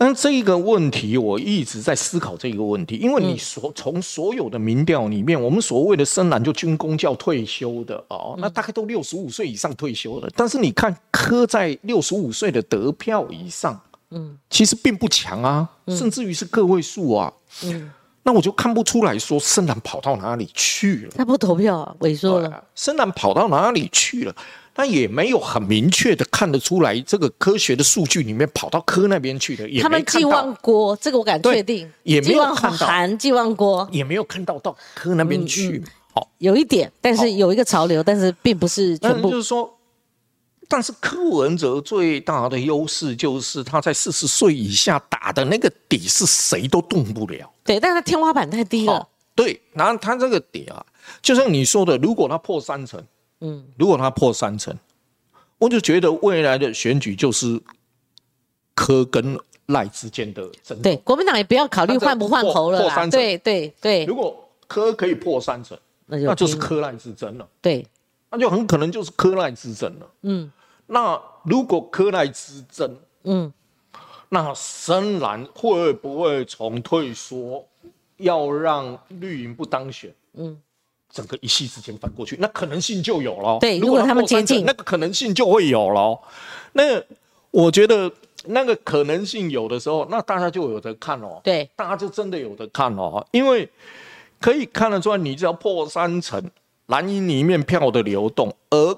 [0.00, 10.32] 但这一个问题，我一直在思考这个问题，因为你所从所有的民调里面，我们所谓的深蓝就军工叫退休的哦，那大概都六十五岁以上退休的。
[10.34, 13.78] 但是你看科在六十五岁的得票以上，
[14.10, 17.30] 嗯，其实并不强啊，甚至于是个位数啊，
[17.64, 17.90] 嗯，
[18.22, 21.12] 那我就看不出来说深蓝跑到哪里去了。
[21.14, 22.64] 他不投票啊，萎缩了。
[22.74, 24.34] 深蓝跑到哪里去了？
[24.74, 35.82] 他也没有很明确的看得出来，这个科学的数据里面跑到科那边去的，他们寄望锅，这个我敢确定，也没有看到韩寄望锅，也没有看到到科那边去。
[36.14, 39.30] 好，有一点，但是有一个潮流，但是并不是全部。
[39.30, 39.78] 就是说，
[40.68, 47.52] 但是柯文哲最大的优势就是他在四十岁以下打的那个底是谁都动不了。
[47.64, 49.06] 对，但是天花板太低了。
[49.34, 50.84] 对，然后他这个底啊，
[51.20, 53.04] 就像你说的，如果他破三成。
[53.40, 54.76] 嗯，如果他破三成，
[55.58, 57.60] 我就觉得未来的选举就是
[58.74, 60.80] 柯跟赖之间的争。
[60.82, 63.06] 对，国民党也不要考虑换不换侯了啦。
[63.06, 64.04] 对对对。
[64.04, 67.48] 如果柯可以破三成，那就是柯赖之争了。
[67.60, 67.86] 对，
[68.30, 70.10] 那就很可能就是柯赖之争了。
[70.22, 70.50] 嗯，
[70.86, 73.52] 那如果柯赖之争，嗯，
[74.28, 77.66] 那深蓝会不会从退缩，
[78.16, 80.14] 要让绿营不当选？
[80.34, 80.60] 嗯。
[81.12, 83.58] 整个一夕之间翻过去，那可能性就有了。
[83.58, 86.18] 对，如果他们接近，那个可能性就会有了。
[86.72, 86.82] 那
[87.50, 88.10] 我觉得
[88.44, 91.40] 那个可能性有的时候，那大家就有的看哦。
[91.42, 93.68] 对，大家就真的有的看哦，因为
[94.40, 96.40] 可以看得出来，你只要破三成，
[96.86, 98.96] 蓝营里面票的流动，而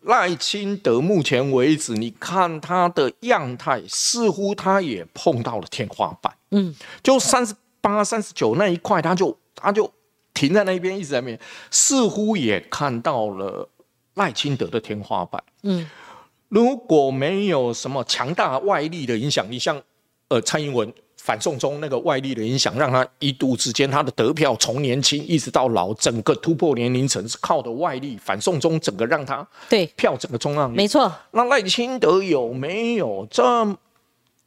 [0.00, 6.34] 赖清德目前为止，你看他的样态，似乎他也碰到了天花板。
[6.52, 9.92] 嗯，就三十八、三十九那一块，他就他就。
[10.40, 11.38] 停在那边一直在面，
[11.70, 13.68] 似乎也看到了
[14.14, 15.42] 赖清德的天花板。
[15.64, 15.86] 嗯，
[16.48, 19.78] 如果没有什么强大外力的影响力，像
[20.28, 28.16] 呃蔡英文反送中那个外力的影响，让他一度之间他的得票从年轻一直到老，整个突破年龄层是靠的外力。
[28.16, 31.12] 反送中整个让他对票整个中让没错。
[31.32, 33.42] 那赖清德有没有这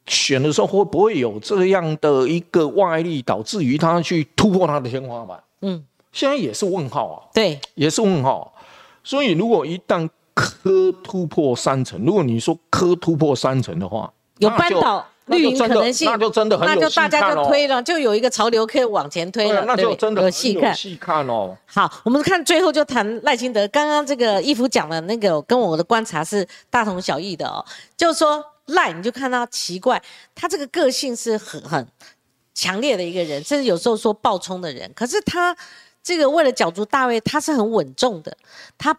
[0.06, 5.40] 选的时候会不会有这样的一个外力，导致于他去突破他的天花板？
[5.64, 8.54] 嗯，现在也是问号啊，对，也是问号。
[9.02, 20.54] 所以如果一旦科突破三成，如果你说科突破三成的话，有扳倒绿营可能性，那就真的很那就大家就推了，就有一个潮流可以往前推了，那就真的有戏
[21.00, 21.56] 看哦。
[21.66, 23.66] 好，我们看最后就谈赖清德。
[23.68, 27.64] 刚刚这个义夫讲的那个，跟我的观察是大同小异的哦。
[27.96, 30.02] 就是说赖，你就看到奇怪，
[30.34, 31.86] 他这个个性是很很。
[32.54, 35.54] 强烈的一个人，甚至有时候说暴冲的人，可是他
[36.02, 38.36] 这个为了角逐大位，他是很稳重的，
[38.78, 38.96] 他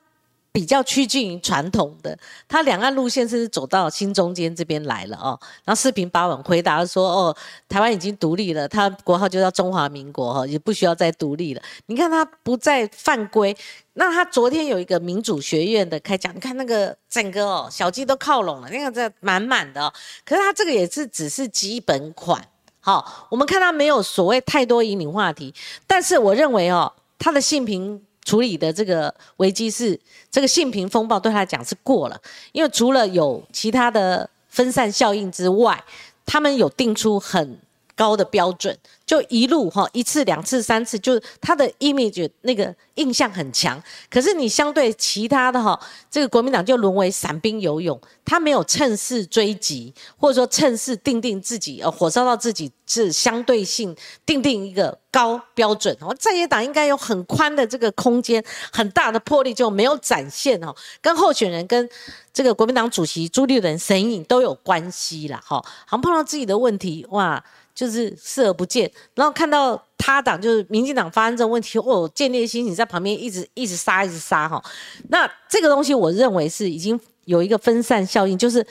[0.51, 5.38] 比较趋近于传统的，他两岸路线甚至走到新中间这边来了哦。
[5.66, 7.38] 然后四平八稳回答说：“哦，
[7.68, 11.62] 台湾已经独立了，他国号就叫中华民国哈，也不需要再独立了。
[11.88, 13.56] 你看他不再犯规。
[13.95, 19.93] 那他昨天有一个民主学院的开讲，你看那个整个哦小鸡都靠拢了，那个在满满的。
[20.24, 22.41] 可是他这个也是只是基本款。
[22.86, 25.51] 好，我们看他没有所谓太多引领话题，
[25.88, 29.99] 但是我认为哦，他的性平。”处理的这个危机是
[30.31, 32.19] 这个性平风暴对他来讲是过了，
[32.53, 35.83] 因为除了有其他的分散效应之外，
[36.25, 37.59] 他们有定出很
[37.96, 38.78] 高的标准。
[39.06, 43.80] 就一路哈，一次、两次、三次，就是他的 image 那个印象很强。
[44.10, 45.80] 可是你相对其他的哈，
[46.10, 55.96] 这个国民党就沦为散兵游勇，他没有趁势追击，或者说趁势定定自己，呃，火烧到自己是相对性定定一个高标准。
[56.02, 58.43] 哦，在野党应该有很宽的这个空间，
[58.74, 61.88] 很大的魄力就没有展现哦，跟候选人跟
[62.34, 67.43] 这个国民党主席朱立伦神隐都有关系啦，哈，好像碰到自己的问题哇。
[67.76, 74.63] 就是视而不见，然后看到他党就是民进党发生这种问题，哦，建立心情在旁边一直一直杀一直杀哈。
[75.09, 78.65] 那这个东西我认为是已经有一个分散效应，就是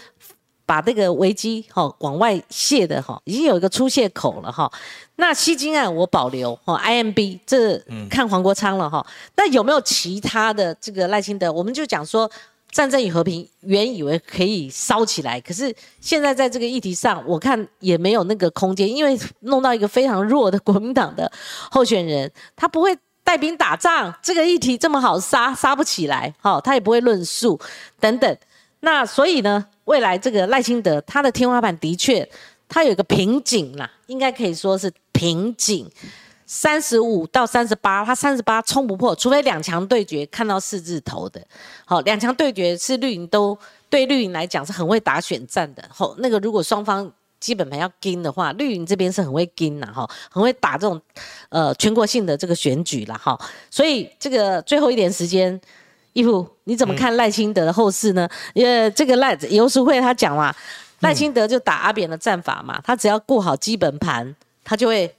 [0.65, 4.73] 把这个危机哈往外泄的哈，已经有一个出泄口了哈。
[5.17, 7.79] 那西京案我保留哈，IMB 这
[8.09, 9.07] 看黄国昌了哈。
[9.37, 11.53] 那有没有其他的这个赖清德？
[11.53, 12.31] 我们就讲说。
[12.75, 21.31] 战争与和平，原以为可以烧起来，可是现在在这个议题上，我看也没有那个空间，因为弄到一个非常弱的国民党的
[21.71, 27.61] 候选人，他不会带兵打仗，这个议题这么好杀，杀不起来，好，他也不会论述
[28.01, 28.37] 等等。
[28.81, 32.29] 那所以呢，未来这个赖清德他的天花板的确，
[32.69, 35.89] 他有一个瓶颈啦，应该可以说是瓶颈。
[36.47, 41.41] 三十五到三十八，他三十八冲不破，除非两强对决看到四字头的。
[41.85, 45.83] 好，两强对决是绿营都对绿营来讲是很会打选战的。
[45.89, 51.01] 好，那个如果双方基本盘要跟的话，绿营这边是很会跟呐，哈，很会打这种
[51.49, 53.39] 呃全国性的这个选举了，哈。
[53.71, 55.59] 所以这个最后一点时间，
[56.13, 58.29] 义父你怎么看赖清德的后事呢？
[58.53, 60.55] 因为这个赖游淑慧他讲嘛，
[61.01, 65.15] 赖清德就打阿扁的战法嘛，他只要顾好基本盘，他就会。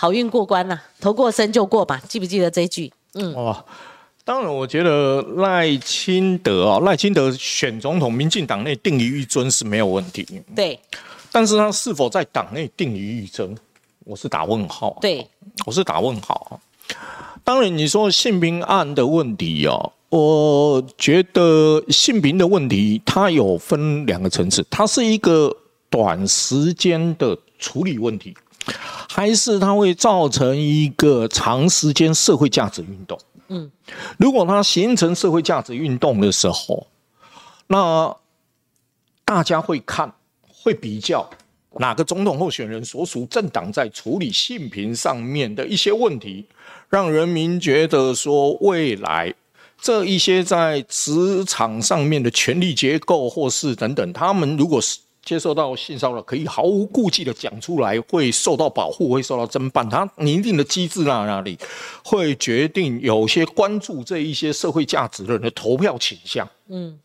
[0.00, 2.92] 好运过关呐，头过身就过吧，记不记得这一句？
[3.14, 3.64] 嗯，哦，
[4.24, 10.24] 当然，我觉得赖清德啊，赖清德选总统，民进党内定于一尊是没有问题。
[10.54, 10.78] 对，
[11.32, 13.52] 但是他是否在党内定于一尊，
[14.04, 14.96] 我是打问号。
[15.00, 15.26] 对，
[15.66, 16.60] 我是打问号。
[17.42, 25.52] 当然，你说性平案的问题哦，我觉得性平的问题它有分两个层次，它是一个
[25.90, 28.32] 短时间的处理问题。
[29.08, 33.18] 还是它会造成一个长时间社会价值运动。
[33.48, 33.70] 嗯，
[34.18, 36.86] 如果它形成社会价值运动的时候，
[37.66, 38.14] 那
[39.24, 40.12] 大家会看，
[40.46, 41.28] 会比较
[41.78, 46.46] 哪个总统候选人所属政党在处理性平上面的一些问题，
[46.88, 49.32] 让人民觉得说未来
[49.80, 54.98] 这一些在职场上面的权力结构或是等等，他们如果是。
[55.28, 59.86] 接受到性骚扰，可以毫无顾忌的讲出来，会受到保护，会受到侦办。
[59.90, 61.58] 它拟定的机制在哪里，
[62.02, 66.48] 会决定有些关注这一些社会价值的人的投票倾向。
[66.68, 66.98] 嗯，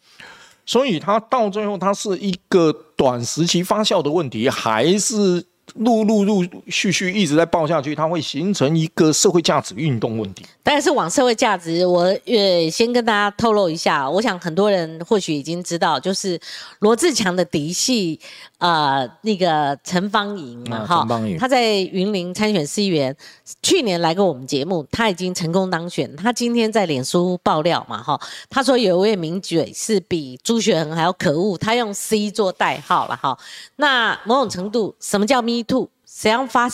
[0.65, 5.45] 所以他到最后，他是一个短时期发酵的问题，还是？
[5.76, 10.45] 陆陆陆续续一直在爆下去，它会形成一个社会价值运动问题。
[10.64, 16.39] 但是往社会价值，我呃先跟大家透露一下，我想很多人或许已经知道，就是
[16.80, 18.20] 罗志强的嫡系。
[18.59, 21.05] 呃，那个陈芳莹嘛，哈，
[21.38, 23.14] 他在云林参选市议员，
[23.61, 26.16] 去年来过我们节目，他已经成功当选。
[26.16, 28.18] 他今天在脸书爆料嘛，哈，
[28.49, 33.38] 他说有一位名嘴是比朱学恒还要可恶，他用 C 做代号了，哈。
[33.76, 35.89] 那某种程度，什么叫 Me Too？
[36.05, 36.70] 谁让发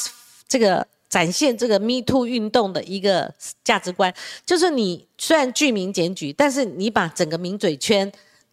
[0.48, 3.34] 这个展现这个 Me Too 运动的一个
[3.64, 4.14] 价值观，
[4.46, 8.12] 就是你虽然具名检举，但是你把整个名嘴圈。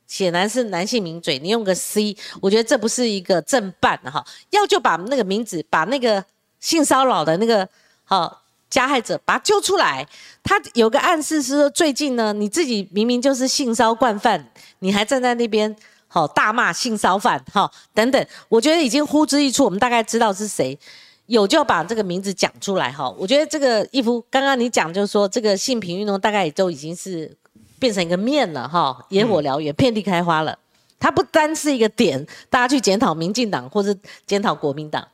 [0.09, 4.25] 显然是男性名嘴，你用个 C，我觉得这不是一个正办哈。
[4.51, 6.25] 要就把那个名字，把那个
[6.61, 7.69] 性骚扰的那个
[8.05, 10.07] 好加害者，把他揪出来。
[10.45, 15.75] 他有个暗示是说，最近呢，你自己明明就是性骚惯犯，你还站在那边
[16.07, 18.27] 好大骂性骚犯哈等等。
[18.49, 20.79] 我觉得已经呼之欲出，我们大概知道是谁，
[21.27, 23.09] 有就要把这个名字讲出来哈。
[23.19, 27.37] 我觉得这个义夫刚刚你讲就是说，这个性平运动大概也都已经是。
[27.79, 30.59] 变成一个面了哈，野火燎原，遍地开花了。
[30.99, 33.95] 它不单是一个点，大家去检讨民进党或者
[34.27, 35.07] 检讨国民党。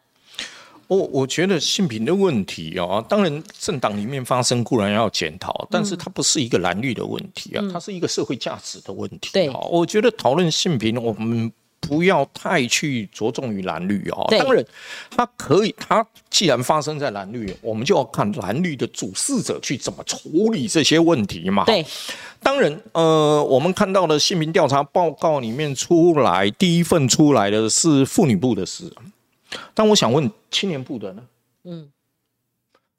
[0.87, 9.31] 我我觉得性平的问题啊，当然政党里面发生固然要检讨，但是它不是一个蓝绿的问题啊，它是一个社会价值的问题。
[9.33, 11.51] 对，我觉得讨论性平，我们
[11.83, 14.25] 不要太去着重于蓝绿哦。
[14.29, 14.65] 对当然，
[15.11, 21.65] 它可以，它既然发生在蓝绿，我们就要看蓝绿的主事者去怎么处理这些问题嘛。
[21.65, 21.85] 对，
[22.41, 28.91] 当然，呃，我们看到的姓名调查报告里面出来，第一份出来的是妇女部的事，
[29.75, 31.23] 但我想问青年部的呢？
[31.65, 31.91] 嗯，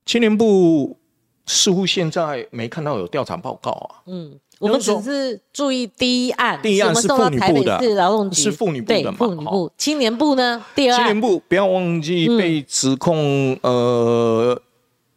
[0.06, 1.00] 青年部
[1.46, 4.04] 似乎现在没看到有调查报告啊。
[4.06, 10.64] 嗯，我们只是注意第一案，第一案是妇女部的是劳动局，是妇女部的嘛妇女部，青年部呢？
[10.74, 14.58] 第二，青年部不要忘记被指控，呃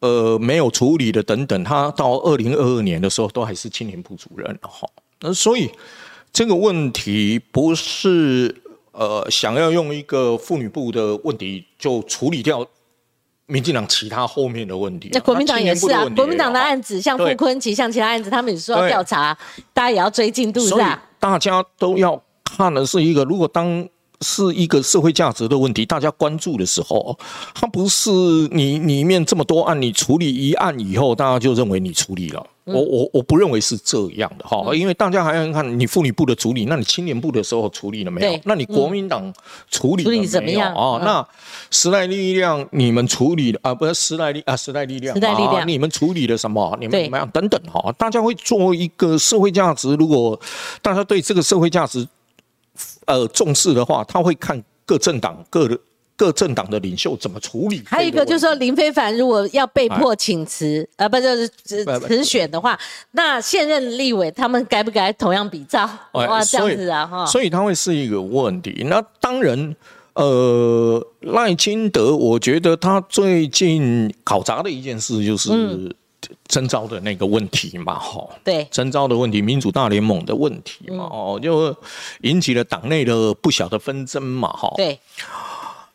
[0.01, 4.89] 呃没有处理的等等，他到二零二二年的时候都还是青年部主任哈。
[5.21, 5.71] 那所以
[6.33, 8.53] 这个问题不是
[8.91, 12.67] 呃想要用一个妇女部的问题就处理掉
[13.47, 15.13] 民进党其他后面的问题啊。
[15.15, 19.37] 那国民党也是啊，国民党的案子，像傅昆奇，像其他案子，他们也说要调查，
[19.73, 21.03] 大家也要追进度是所以吧？
[21.19, 23.87] 大家都要看的是一个，如果当
[24.21, 27.19] 是一个社会价值的问题，大家关注的时候，
[27.55, 28.11] 它不是
[28.51, 32.47] 你里面这么多案，你处理一案以后，大家就认为你处理了。
[32.67, 38.41] 嗯我我我不认为是这样的哈，因为大家还要看你妇女部的处理，那你青年部的时候处理了没有？
[38.45, 39.33] 那你国民党
[39.71, 40.99] 处理了没有怎么样啊？
[40.99, 41.29] 嗯那
[41.71, 43.73] 时代力量你们处理了啊？
[43.73, 46.77] 不是时代力啊，时代力量，时代力量啊你们处理了什么？
[46.81, 47.31] 你们怎么样？
[47.31, 49.95] 等等哈，大家会做一个社会价值。
[49.95, 50.39] 如果
[50.83, 52.05] 大家对这个社会价值
[53.05, 55.69] 呃重视的话，他会看各政党各
[56.17, 57.83] 各政党的领袖怎么处理。
[57.87, 61.49] 还有一个就是说，林非凡如果要被迫请辞，呃，不就是
[62.07, 62.79] 辞选的话，
[63.13, 65.89] 那现任立委他们该不该同样比照？
[66.13, 68.85] 哎哇，这样子啊，哈，所以他会是一个问题。
[68.89, 69.77] 那当然，
[70.15, 75.95] 呃，赖清德，我觉得他最近考砸的一件事就是嗯
[76.49, 81.77] 征召的那个问题嘛，哈、对，征召的问题，民主大联盟的问题嗯嘛，哦，就
[82.23, 84.73] 引起了党内的不小的纷争嘛，哈。
[84.77, 84.99] 对，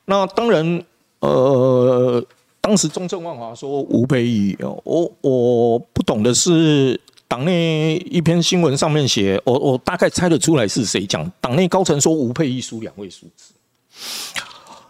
[0.06, 0.84] 那当然，
[1.20, 2.24] 呃，
[2.60, 13.54] 当时中正万华说吴培义，我我不懂的是，党内一篇新闻上面写，我我大概猜得出来是谁讲，党内高层说吴佩义输两位数字。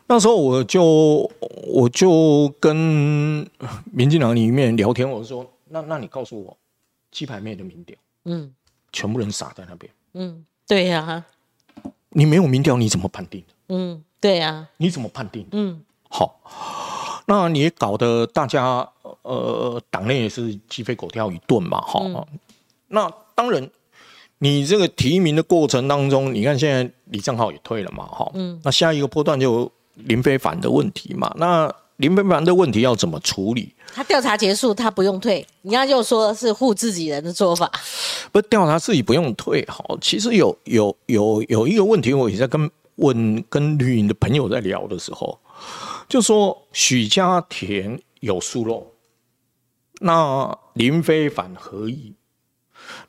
[0.07, 1.30] 那时候我就
[1.68, 2.76] 我就跟
[3.91, 6.57] 民进党里面聊天，我说，那那你告诉我，
[7.12, 7.95] 鸡排妹的民调，
[8.26, 8.51] 嗯
[8.91, 11.24] 全部人傻在那边，嗯，对呀，
[12.09, 13.41] 你没有民调，你怎么判定？
[13.70, 15.45] 嗯，对呀，你怎么判定？
[15.51, 15.82] 嗯。
[16.13, 16.39] 好，
[17.26, 18.88] 那你也搞得大家
[19.22, 22.26] 呃党内也是鸡飞狗跳一顿嘛，哈、嗯。
[22.89, 23.69] 那当然，
[24.39, 28.59] 你这个提名的过程当中，你看现在李正浩也退了嘛，哈、嗯。
[28.63, 33.74] 那下一个波段就林非凡的问题嘛，那林非凡的问题要怎么处理？
[33.93, 37.72] 他调查结束，他不用退，人家就说是护自己人的做法，
[38.34, 42.69] 不调查自己不用退，好，其实有有有有一个问题，我也在跟
[43.02, 45.39] 问跟绿营的朋友在聊的时候，
[46.08, 48.88] 就说许家田有疏漏，
[49.99, 52.16] 那林非凡何以？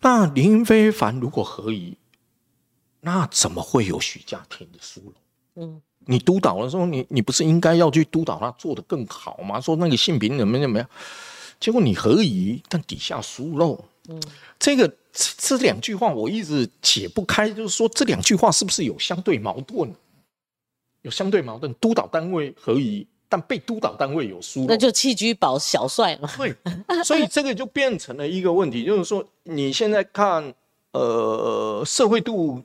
[0.00, 1.96] 那林非凡如果何以，
[3.00, 5.62] 那怎么会有许家田的疏漏？
[5.62, 9.60] 嗯你督导的时候，你你不是应该要去督导他做得更好吗？
[9.60, 10.88] 说那个性平怎么怎么样？
[11.60, 13.84] 结果你何以，但底下疏漏。
[14.08, 14.20] 嗯，
[14.58, 19.92] 这个这这两句话我一直解不开，就是说这两句话是不是有相对矛盾？
[21.02, 24.76] 有相对矛盾，督导单位合宜，但被督导单位有疏漏那。
[24.76, 26.54] 就弃居保小帅嘛，对，
[27.04, 30.54] 所以这个就变成了一个问题，就是说你现在看，
[30.92, 32.62] 呃，社会度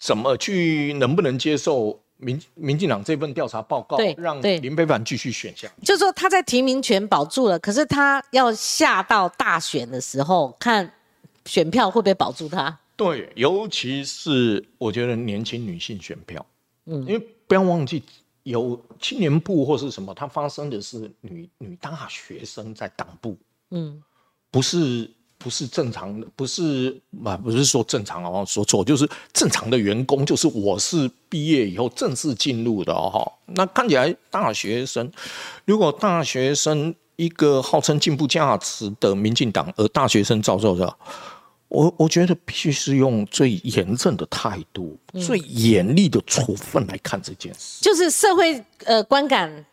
[0.00, 5.86] 怎么去能不能接受民民进党这份调查报告对，让林非凡继续选下去？
[5.86, 10.92] 就说他在提名权保住了，可是他要下到大选的时候，看
[11.46, 12.78] 选票会不会保住他？
[12.96, 16.44] 对，尤其是我觉得年轻女性选票，
[16.86, 18.02] 嗯，因为不要忘记
[18.42, 23.36] 有青年部或是什么，它发生的是女女大学生在党部，
[23.70, 24.02] 嗯，
[24.50, 35.12] 不是不是正常的，不是啊，不是说正常哦，说错，就是正常的员工，就是我是毕业以后正式进入的哦，哈那看起来大学生，
[35.66, 40.96] 如果大学生一个号称进步价值的民进党，而大学生遭受的。
[41.68, 47.82] 我我觉得必须是用最严正的态度、最严厉的处分来看这件事。
[47.82, 49.64] 就是社会呃观感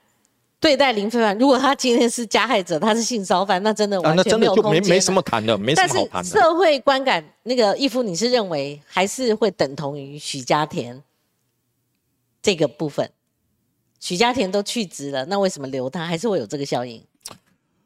[0.60, 6.30] 对待林非凡，如果他今天是加害者，他是性骚犯，那真的啊，完全那真的就没没没什么谈的，没什么好谈的。
[6.30, 11.04] 社会观感，那个义夫，你是认为还是会等同于许家田
[12.42, 13.12] 这个部分？
[14.00, 16.06] 许家田都去职了，那为什么留他？
[16.06, 17.02] 还是会有这个效应，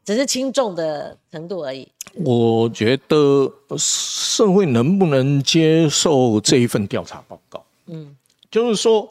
[0.07, 1.85] 只是轻重的程度而已。
[2.13, 7.61] 我觉得社会能不能接受这一份调查报告？
[7.87, 8.15] 嗯，
[8.49, 9.05] 就是说，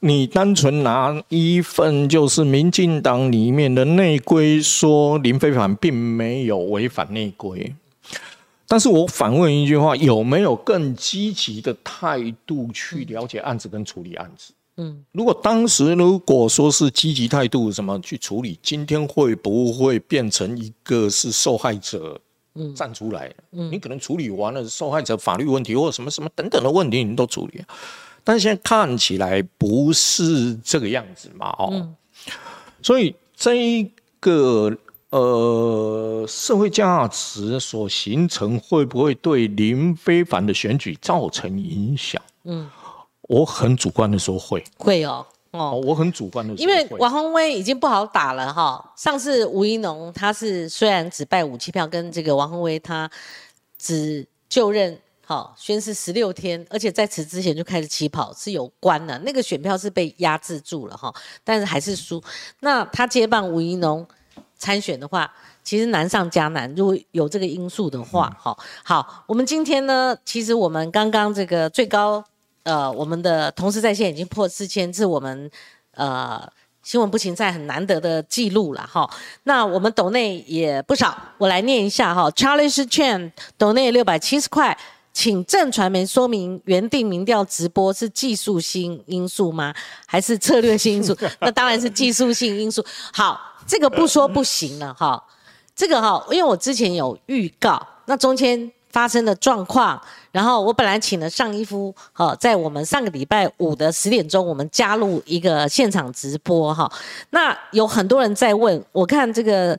[0.00, 7.74] 你单纯拿一份就是民进党里面的内规说林非凡并没有违反内规。
[8.68, 14.52] 但是我反问一句话：有没有更积极的态度去了解案子跟处理案子？
[14.52, 14.63] 嗯，
[15.12, 22.20] 如果当时如果说是积极态度，什么去处理，今天会不会变成一个是受害者？
[22.54, 27.62] 嗯，站出来，嗯，你可能处理完了受害者法律问题或者什么什么等等的问题，你都处理，
[28.22, 31.48] 但是现在看起来不是这个样子嘛？
[31.58, 31.94] 哦，
[32.82, 33.90] 所以这一
[34.20, 34.76] 个。
[35.10, 42.20] 呃，社会价值所形成会不会对林非凡的选举造成影响？
[42.42, 42.68] 嗯，
[43.28, 48.92] 我很主观的说会，会哦，哦，我很主观的，因为王宏威已经不好打了哈。
[48.96, 53.10] 上次吴一农他是虽然只败五七票，跟这个王宏威他
[53.78, 62.22] 只就任好宣誓十六天，而且在此之前就开始起跑是有关的，那个选票是被压制住了哈，但是还是输。
[62.60, 64.06] 那他接棒吴一农。
[64.56, 65.30] 参选的话，
[65.62, 66.72] 其实难上加难。
[66.74, 72.24] 如果有这个因素的话，好，好，我们今天呢，其实我们刚刚这个最高，
[72.64, 75.50] 呃，我们的同时在线已经破四千，是我们
[75.94, 76.46] 呃
[76.82, 79.08] 新闻不行在很难得的记录了哈。
[79.44, 82.30] 那我们抖内也不少，我来念一下哈。
[82.32, 84.76] Charlie Chen 抖内六百七十块，
[85.12, 89.72] 请正传媒说明原定民调直播是技术性因素吗？
[90.06, 91.16] 还是策略性因素？
[91.40, 92.84] 那当然是技术性因素。
[93.12, 93.40] 好。
[93.66, 95.24] 这个不说不行了哈，
[95.74, 100.00] 这个哈，因为我之前有预告，那中间发生的状况，
[100.30, 106.88] 然后我本来请了上一夫，哈，在我们上个礼拜五的十点钟，我们加入一个现场直播哈，
[107.30, 109.76] 那有很多人在问，我看这个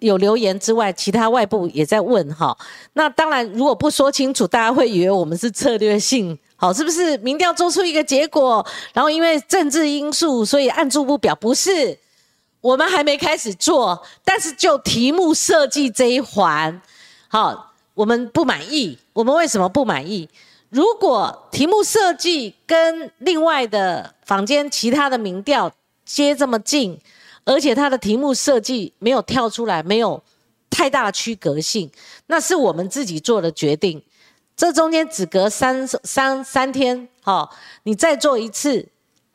[0.00, 2.58] 有留言之外，其他外部也在问哈，
[2.94, 7.16] 那当然如果不说清楚，大家会以为我们是策略性，好，是不是？
[7.18, 11.96] 民调做出一个结果，然后因为政治因素，所以按住不表，不是。
[12.60, 16.82] 我们还没开始做，但是就题目设计这一环，
[17.28, 17.67] 好，
[17.98, 18.96] 我们不满意。
[19.12, 20.28] 我们为什么不满意？
[20.68, 25.72] 如果题目设计跟另外的坊间其他的民调
[26.04, 26.96] 接这么近，
[27.44, 30.22] 而且它的题目设计没有跳出来，没有
[30.70, 31.90] 太大的区隔性，
[32.28, 34.00] 那是我们自己做的决定。
[34.56, 37.50] 这中间只隔三三三天，好，
[37.82, 38.86] 你再做一次，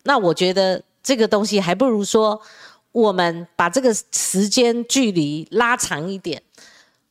[0.04, 2.42] 那我觉得这个东西还不如说。
[2.94, 6.40] 我们把这个时间距离拉长一点，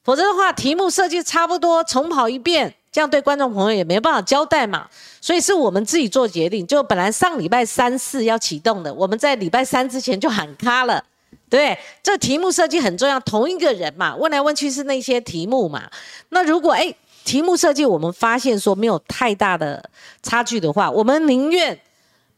[0.04, 4.88] 否则的话，题目设计差不多，重跑一遍，这样对观众朋友也没办法交代嘛。
[5.20, 11.04] 所以是我们自己做决定，就本来上礼拜三四要启动的，我们在礼拜三之前就喊卡了。
[11.48, 15.88] 对，这题目设计很重要，同一个人嘛，问来问去是那些题目嘛。
[16.30, 16.92] 那如果哎，
[17.24, 19.88] 题目设计我们发现说没有太大的
[20.22, 21.78] 差距的话，我们宁愿。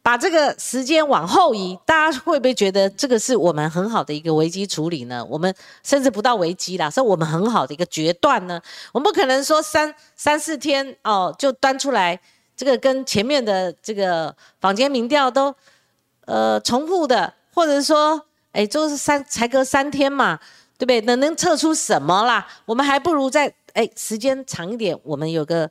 [0.04, 5.24] 把这个时间往后移，大家会不会觉得这个是我们很好的一个危机处理呢？
[5.30, 5.52] 我们
[5.82, 8.60] 甚至不到危机啦，是我们很好的一个决断呢。
[8.92, 12.20] 我们不可能说三三四天哦就端出来，
[12.54, 15.54] 这个跟前面的这个坊间民调都
[16.26, 20.38] 呃重复的，或者说哎就是三才隔三天嘛，
[20.76, 21.00] 对不对？
[21.00, 22.46] 能能测出什么啦？
[22.66, 25.70] 我们还不如在哎时间长一点，我们有个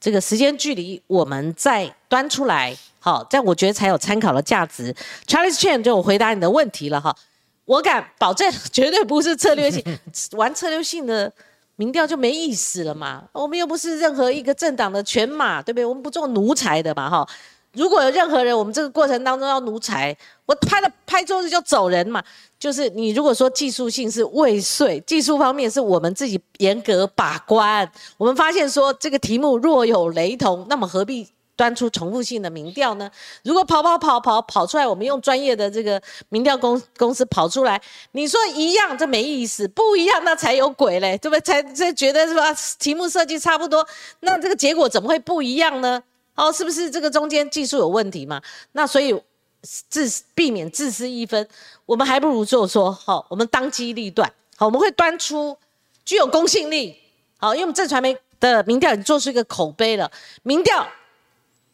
[0.00, 2.76] 这个时间距离，我们再端出来。
[2.98, 4.94] 好，这样我觉得才有参考的价值。
[5.26, 7.16] Charlie Chan 就回答你的问题了哈，
[7.64, 9.82] 我敢保证绝对不是策略性，
[10.36, 11.32] 玩策略性的
[11.76, 13.24] 民调就没意思了嘛。
[13.32, 15.84] 我们又不是任何一个政党的犬马，对不对？
[15.84, 17.28] 我们不做奴才的嘛哈。
[17.76, 20.16] 如果有任何人，我们这个过程当中要奴才，
[20.46, 22.22] 我拍了拍桌子就走人嘛。
[22.58, 31.28] 就是你如果说技术性是未遂，技术方面是我们自己严格把关，我们发现说这个题目若有雷同，那么何必？
[31.58, 33.10] 端出重复性的民调呢？
[33.42, 35.98] 如果跑跑跑跑跑出来，我们用专业的这个
[36.28, 37.80] 民调公公司跑出来，
[38.12, 41.40] 你说一样，这没意思；不一样，那才有鬼嘞，对不对？
[41.40, 42.54] 才才觉得是吧？
[42.78, 43.88] 题目设计差不多，
[44.20, 46.02] 那这个结果怎么会不一样呢？
[46.36, 48.40] 哦，是不是这个中间技术有问题嘛？
[48.72, 49.20] 那所以
[49.62, 51.48] 自避免自私一分，
[51.86, 55.56] 我们还不如就说好，我们当机立断，好，我们会端出
[56.04, 56.96] 具有公信力，
[57.38, 60.08] 好，因为我们正传媒的民调已经做出一个口碑了，
[60.42, 60.86] 民调。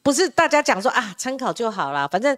[0.05, 2.36] 不是大家讲说啊，参考就好了，反正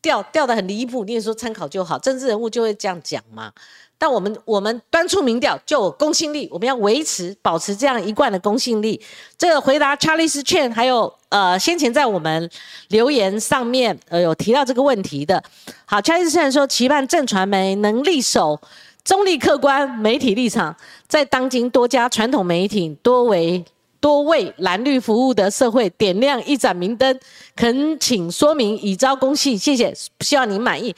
[0.00, 3.52] 掉掉的很离谱，你也说参考就好，政治人物就会这样讲嘛。
[3.96, 9.00] 但我们我们端出民调就公信力，我们要维持保持这样一贯的公信力。
[9.38, 12.50] 这个回答 Charlie Chen 还有呃先前在我们
[12.88, 15.42] 留言上面呃有提到这个问题的，
[15.86, 18.60] 好，Charlie Chen 说期盼正传媒能力守
[19.04, 20.76] 中立客观媒体立场，
[21.06, 23.64] 在当今多家传统媒体多为
[24.00, 27.18] 多为蓝绿服务的社会点亮一盏明灯，
[27.56, 30.94] 恳请说明以招公信，谢谢，希望您满意。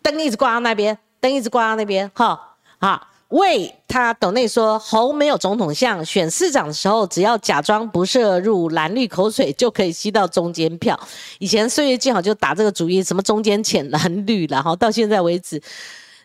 [0.00, 0.96] 灯一直挂到那边。
[1.20, 2.38] 灯一直挂到那边，哈
[2.78, 10.98] 好，为他董内说侯没有总统相，选市长的时候只要假装不摄入蓝绿口水就可以吸到中间票。
[11.38, 15.60] 以前岁月静好就打这个主意，什么中间浅蓝绿然后 到现在为止，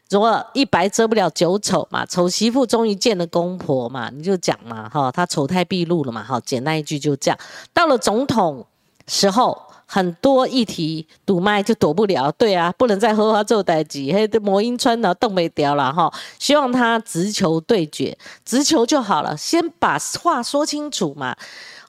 [0.09, 7.37] 如果一白遮不了九丑嘛，丑媳妇终于见了公婆嘛，你就讲嘛，哈，他丑态毕露了嘛，哈，简单一句就这样。
[7.73, 8.65] 到了总统
[9.07, 9.70] 时候。
[9.93, 16.09] 很多议题堵麦就躲不了，对啊，不能再喝他做代际，嘿，魔音穿了冻没掉了哈。
[16.39, 21.35] 希望他直球对决，直球就好了，先把话说清楚嘛。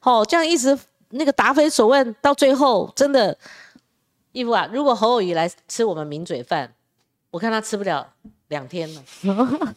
[0.03, 0.77] 哦，这样一直
[1.11, 3.39] 那个答非所问，到最后真的，
[4.33, 6.75] 义父啊，如果侯友谊来吃我们名嘴饭，
[7.31, 8.05] 我看他吃不了
[8.49, 9.75] 两天了。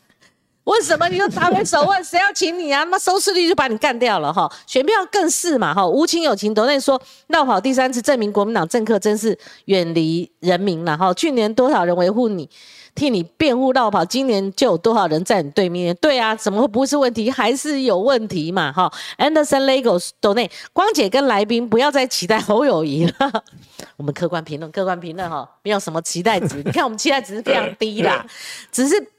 [0.66, 2.04] 为什么你就答非所问？
[2.04, 2.84] 谁要请你啊？
[2.86, 4.52] 那收视率就把你干掉了哈！
[4.66, 5.88] 选票更是嘛哈！
[5.88, 11.14] 无情有情，都在说闹跑第三次，证明国民党政客真是远离人民了哈！
[11.14, 12.50] 去年多少人维护你，
[12.96, 15.96] 替你辩护闹跑，今年就有多少人在你对面？
[16.02, 17.30] 对啊，怎么会不是问题？
[17.30, 23.44] 还是有问题嘛哈！Anderson Legos 都内光姐跟来宾不要再期待侯友谊了。
[23.98, 26.64] 我们客观评论，客观评论哈，没有什么期待值。
[26.66, 28.26] 你看我们期待值是非常低啦，
[28.72, 29.12] 只是。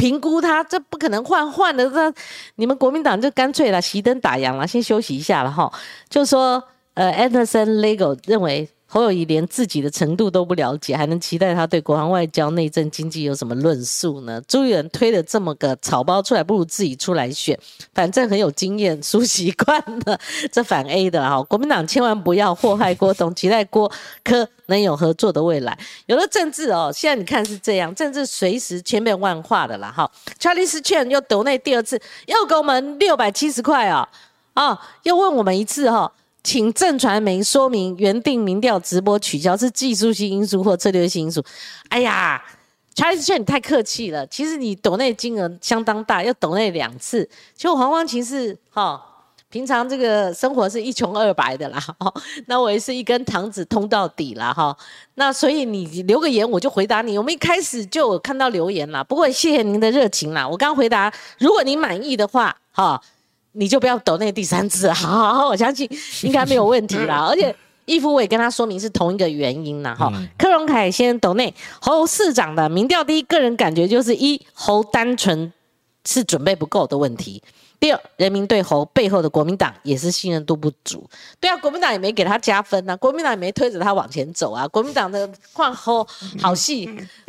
[0.00, 1.88] 评估他，这不可能换换的。
[1.90, 2.14] 这
[2.56, 5.70] 你们国民党就干脆了，熄灯打烊了，先休息一下了哈。
[6.08, 6.62] 就说，
[6.94, 8.68] 呃，Anderson Lego 认为。
[8.92, 14.42] 侯友谊连自己的程度都不了解，还能期待他对国防外交、内政经济有什么论述呢？
[14.48, 17.56] 朱元推了这么个草包出来，不如自己出来选，
[17.94, 20.18] 反正很有经验、 熟习惯了。
[20.50, 23.88] 这反 A 的哈，国民党千万不要祸害郭董，期待郭
[24.24, 25.78] 科能有合作的未来。
[26.06, 30.10] 有了政治哦，现在你看是这样，政治随时千变万化的啦哈。
[30.36, 31.96] 查理斯劝又抖内第二次，
[32.26, 34.08] 又给我们六百七十块啊
[34.54, 36.10] 啊，又问我们一次哈。
[36.42, 41.44] 请正传媒说明原定民调直播取消是技术性因素或策略性因素。
[41.88, 42.42] 哎呀，
[42.94, 44.26] 查理斯劝你太客气了。
[44.26, 47.28] 其实你抖内金额相当大，要抖内两次。
[47.54, 49.00] 其实黄光琴是哈，
[49.50, 51.78] 平常这个生活是一穷二白的啦。
[52.46, 54.76] 那我也是一根糖子通到底了哈。
[55.16, 57.18] 那所以你留个言，我就回答你。
[57.18, 59.04] 我们一开始就有看到留言啦。
[59.04, 60.48] 不过谢谢您的热情啦。
[60.48, 63.00] 我刚回答，如果您满意的话，哈。
[63.52, 65.88] 你就不要抖那第三次，好好好，我相信
[66.22, 67.26] 应该没有问题啦。
[67.30, 67.54] 而且
[67.86, 69.94] 义父我也跟他说明是同一个原因啦。
[69.94, 70.12] 哈。
[70.38, 75.52] 柯荣凯先抖内侯市长的民调，第一个人感觉就是一侯单纯
[76.06, 77.42] 是准备不够的问题。
[77.80, 81.08] 第二，人民对侯背后的国民党也是信任度不足。
[81.40, 84.68] 对啊，国民党也没给他加分啊，国民党也没推着他往前走啊。
[84.68, 86.06] 国民党的换侯
[86.38, 86.86] 好戏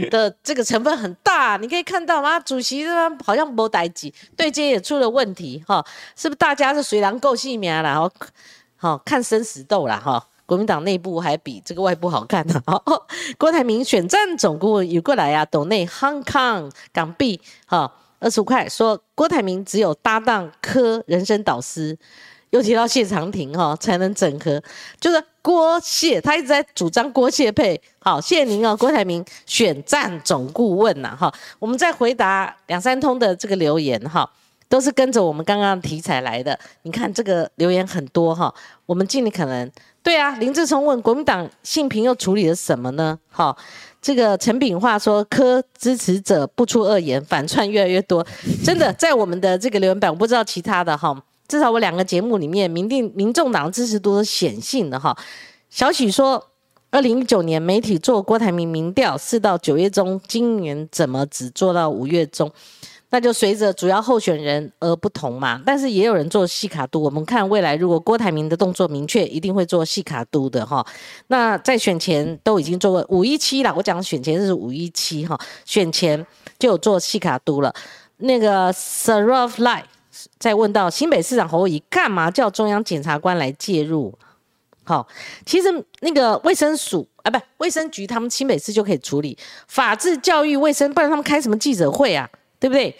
[0.09, 2.37] 的这个成分很大，你可以看到吗？
[2.41, 5.81] 主席这边好像没待机，对接也出了问题哈，
[6.17, 8.11] 是不是大家是随狼够性命然后
[8.75, 10.27] 好看生死斗了哈？
[10.45, 12.61] 国民党内部还比这个外部好看呢。
[13.37, 17.89] 郭台铭选战总顾问有过来啊，岛内 Hong Kong 港币哈。
[18.21, 21.97] 二十五块说郭台铭只有搭档科人生导师，
[22.51, 24.61] 又提到谢长廷哈才能整合，
[24.99, 34.31] 就是郭谢他一直在主张郭谢配，好谢谢您哦，郭台铭选战总顾问呐哈，我们再回答两三通的这个留言哈，
[34.69, 38.53] 都是跟着我们刚刚的题材来的，你看这个留言很多哈，
[38.85, 39.69] 我们尽力可能
[40.03, 43.17] 对啊，林志聪问国民党性平又处理了什么呢？
[43.29, 43.55] 哈。
[44.01, 48.25] 这个陈炳话说，科支持者不出恶言，反串越来越多。
[48.63, 51.15] 真的，在我们的这个留言板，我不知道其他的哈，
[51.47, 55.15] 至少我两个节目里面，民定民众党支持度是显性的哈。
[55.69, 56.43] 小许说，
[56.89, 62.51] 二零一九年媒体做郭台铭民调，四到九月中，今年怎么只做到五月中？
[63.11, 66.97] 那就随着主要候选人而不同嘛，但是也有人做细卡都。
[66.99, 70.85] 我们看未来，如果郭台铭的动作明确，一定会做细卡都的哈。
[71.27, 76.25] 那在选前都已经做过五一七了，我讲选前是五一七哈，选前
[76.57, 77.73] 就有做细卡都了。
[78.17, 79.83] 那个 Saraf Life
[80.39, 84.17] 在问到新北市长侯友干嘛叫中央检察官来介入？
[84.83, 85.05] 好，
[85.45, 85.67] 其实
[85.99, 92.29] 那个卫生署啊，不卫生局，他们新北市就可以处理法制、教育、卫生，不然他们开什么记者会啊？
[92.61, 92.95] 对不对？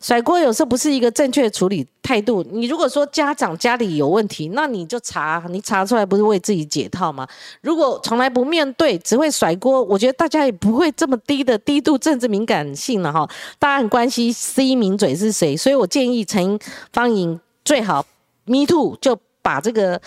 [0.00, 2.42] 甩锅有时候不是一个正确的处理态度。
[2.50, 7.28] 你如果说家长家里有问题，那你就查，你查出来不是为自己解套吗？
[7.60, 13.28] 如果从来不面对，只会甩锅，我觉得大家也不会这么低的低度政治敏感性了哈。
[13.58, 16.58] 大家很关心 C 名嘴是谁，所以我建议陈
[16.94, 18.06] 方颖最好
[18.46, 20.00] Me Too 就把这个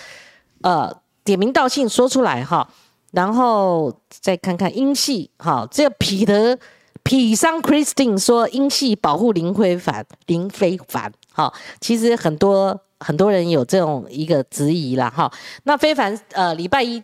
[0.61, 0.91] 呃
[1.23, 2.67] 点名道姓说出来哈，
[3.11, 6.57] 然后再看看英系哈，这个彼得。
[7.03, 11.11] 痞商 Christine 说：“英系保护林非凡，林非凡。
[11.31, 15.09] 好，其实很多很多人有这种一个质疑啦。
[15.09, 15.31] 哈，
[15.63, 17.03] 那非凡呃，礼拜一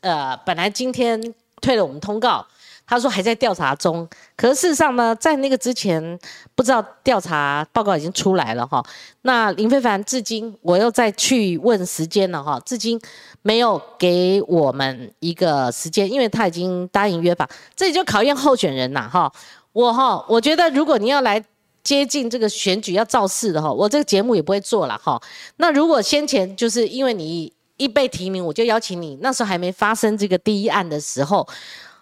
[0.00, 1.20] 呃，本来今天
[1.60, 2.46] 退了我们通告，
[2.88, 4.08] 他说还在调查中。
[4.34, 6.18] 可是事实上呢，在那个之前，
[6.56, 8.84] 不知道调查报告已经出来了哈。
[9.22, 13.00] 那林非凡至今我又再去问时间了哈，至今。”
[13.42, 19.32] 没有给我们一个时间，因为他已经答应约访，这里就考验候选人呐哈。
[19.72, 21.42] 我哈，我觉得如果你要来
[21.82, 25.18] 接近这个选举要造势的哈，我这个节目也不会做了哈。
[25.56, 31.48] 那如果先前就是因为你一被提名，我就邀请你，那时候还没发生这个第一案的时候。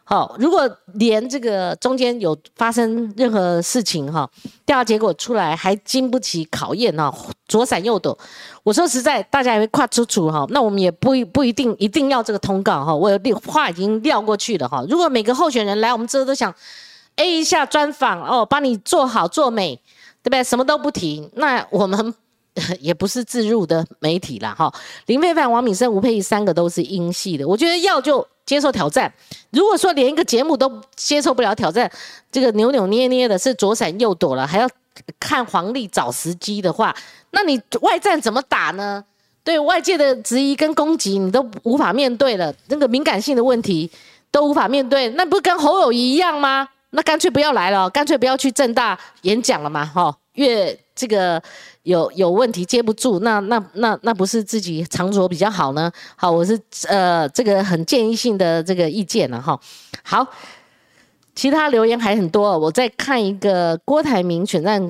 [0.08, 4.30] 好，如果连这个中间有发生任何事情哈，
[4.64, 7.12] 调查结果出来还经不起考验哈，
[7.48, 8.16] 左闪右躲。
[8.62, 12.94] 我说实在，大家也会跨出楚哈，那我们也不不一定一定要这个通告哈。
[12.94, 14.84] 我有话已经撂过去了哈。
[14.88, 16.54] 如果每个候选人来我们这都想
[17.16, 19.74] A 一下专访哦，帮你做好做美，
[20.22, 20.44] 对不对？
[20.44, 22.14] 什么都不提，那我们
[22.80, 24.72] 也不是自入的媒体了哈。
[25.06, 28.26] 林非凡、王敏生、吴佩仪三个都是英系的，我觉得要就。
[28.46, 29.12] 接受挑战，
[29.50, 31.90] 如果说连一个节目都接受不了挑战，
[32.30, 34.70] 这个扭扭捏捏的，是左闪右躲了，还要
[35.18, 36.94] 看黄历找时机的话，
[37.32, 39.04] 那你外战怎么打呢？
[39.42, 43.90] 对外界的质疑跟攻击，你都无法面对了，那个敏感性的问题
[44.30, 46.68] 都无法面对，那不是跟侯友谊一样吗？
[46.90, 51.42] 那干脆不要来了，干脆不要去正大演讲了嘛，哈，越这个。
[51.86, 55.90] 有有问题接不住，那那那那不是自己藏拙比较好呢？
[56.16, 59.56] 好，我是呃这个很建议性的这个意见了哈。
[60.02, 60.26] 好，
[61.36, 64.82] 其他留言还很多，我再看一个郭台铭选战，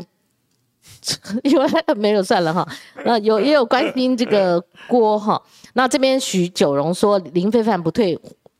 [1.44, 2.66] 因为没有算了哈。
[3.04, 4.58] 那有也有关心这个
[4.88, 5.40] 郭哈。
[5.74, 8.18] 那这边许九荣说林非凡不退，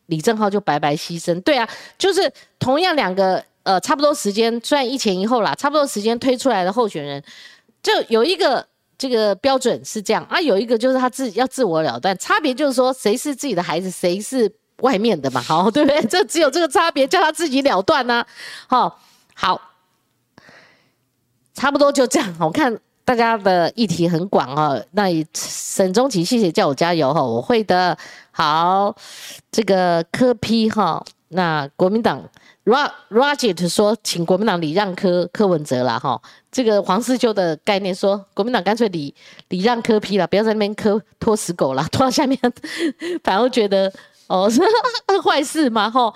[0.09, 1.41] 李正浩就白白牺牲。
[1.41, 7.23] 对啊，就是同样两个呃差不多时间，虽然一前一后啦，差不多时间推出来的候选人。
[7.87, 8.67] 就有一个
[8.99, 16.03] 这个标准是这样啊，有一个就是他自己要自我了断，差别就是说谁是自己的孩子，谁是外面的嘛，好 对不对？
[16.09, 18.27] 这只有这个差别，叫他自己了断呢。
[18.67, 18.99] 好，
[19.35, 19.61] 好，
[21.55, 22.37] 差不多就这样。
[22.41, 27.97] 我看大家的议题很广哦，那沈中奇谢谢叫我加油哈，我会的。
[28.33, 28.97] 好，
[29.53, 32.29] 这个科批哈，那国民党。
[32.67, 36.21] Raj Rajit 说，请国民党礼让柯柯文哲啦，哈，
[36.51, 39.15] 这个黄世秋的概念说，国民党干脆礼
[39.51, 42.37] 礼让柯批了，不要在那边磕拖死狗了，拖到下面，
[43.23, 43.93] 反而觉得
[44.27, 44.61] 哦是
[45.23, 46.13] 坏事嘛，哈，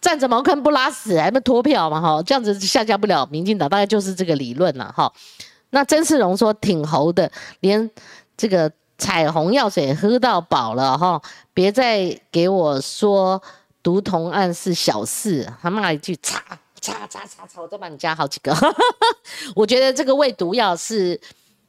[0.00, 5.12] 站着茅坑不拉屎，还不脱票嘛，哈，这样子下架不了民进党，大概就是这个理论了，哈。
[5.70, 7.30] 那曾世荣说挺猴的，
[7.60, 7.88] 连
[8.36, 11.22] 这个彩虹药水喝到饱了，哈，
[11.54, 13.40] 别再给我说。
[13.82, 16.40] 毒同案是小事，他骂一句“擦
[16.80, 18.54] 擦擦擦擦”，我都帮你加好几个。
[19.56, 21.20] 我觉得这个喂毒药是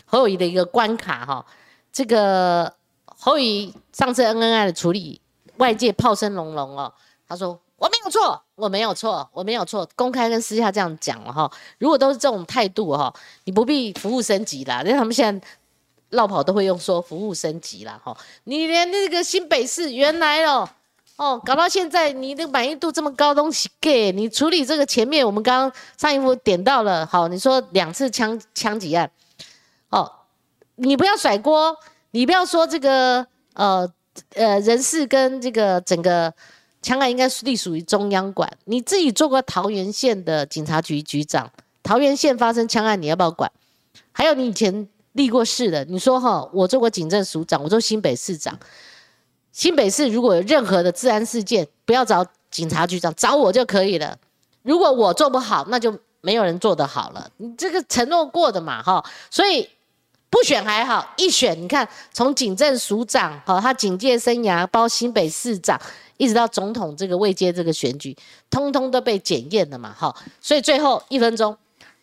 [0.06, 1.44] 侯友谊的一个关卡哈。
[1.92, 2.72] 这个
[3.06, 5.20] 侯友谊上次恩恩爱的处理，
[5.58, 6.94] 外界炮声隆隆哦。
[7.28, 11.52] 他说我没有错，我没有错，我没有错，公开跟私下这样讲了哈。
[11.80, 13.12] 如果都是这种态度哈，
[13.46, 15.48] 你不必服务升级啦，因为他们现在
[16.10, 18.16] 绕跑都会用说服务升级啦哈。
[18.44, 20.70] 你连那个新北市原来哦。
[21.16, 29.10] 哦，搞到现在你的满意度这么高，东西给你处理这个前面，我们刚刚上一幅点到了，好，你说两次枪枪击案，
[29.90, 30.12] 哦，
[30.76, 31.78] 你不要甩锅，
[32.12, 33.88] 你不要说这个呃
[34.34, 36.34] 呃人事跟这个整个
[36.82, 41.52] 枪案应该是隶属于中央管，你自己做过桃园县的警察局局长，
[41.84, 43.52] 桃园县发生枪案你要不要管？
[44.12, 48.58] 还有你以前立过事的，你说哈，我做过警政署长，我做新北市长。
[49.54, 54.18] 新北市如果有任何的治安事件，不要找警察局长，找我就可以了。
[54.64, 57.30] 如果我做不好，那就没有人做得好了。
[57.38, 59.70] 你这个承诺过的嘛，哈，所以
[60.32, 65.80] 不选还好，一选，你看从警政署长，哈，他警戒生涯，包新北市长，
[66.18, 68.18] 一直到总统这个未接这个选举，
[68.50, 70.16] 通通都被检验了嘛，哈。
[70.42, 71.56] 所以最后一分钟，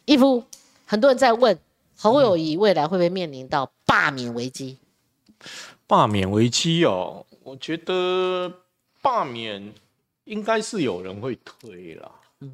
[0.04, 0.40] 一夫，
[0.86, 1.58] 很多人在问
[1.96, 4.78] 侯友谊未来会不会面临到罢免危机？
[5.88, 7.26] 罢免危机哦。
[7.42, 8.52] 我觉得
[9.02, 9.72] 罢免
[10.24, 12.52] 应该是有人会推了，嗯，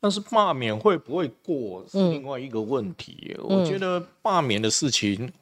[0.00, 3.36] 但是罢免会不会过是另外一个问题。
[3.42, 5.32] 我觉得罢免的事情，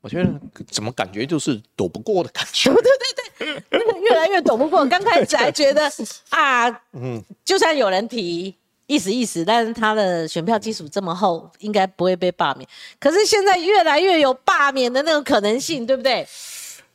[0.00, 0.30] 我觉得
[0.70, 2.72] 怎么感觉就是躲不过的感觉。
[2.72, 2.82] 对
[3.38, 4.86] 对对，那个越来越躲不过。
[4.86, 5.90] 刚开始还觉得
[6.30, 8.54] 啊，嗯，就算有人提。
[8.88, 12.68] 意思意思，但是他的选票基础这么厚，应该不会被罢免。
[13.00, 16.24] 可是现在越来越有罢免的那种可能性，对不对？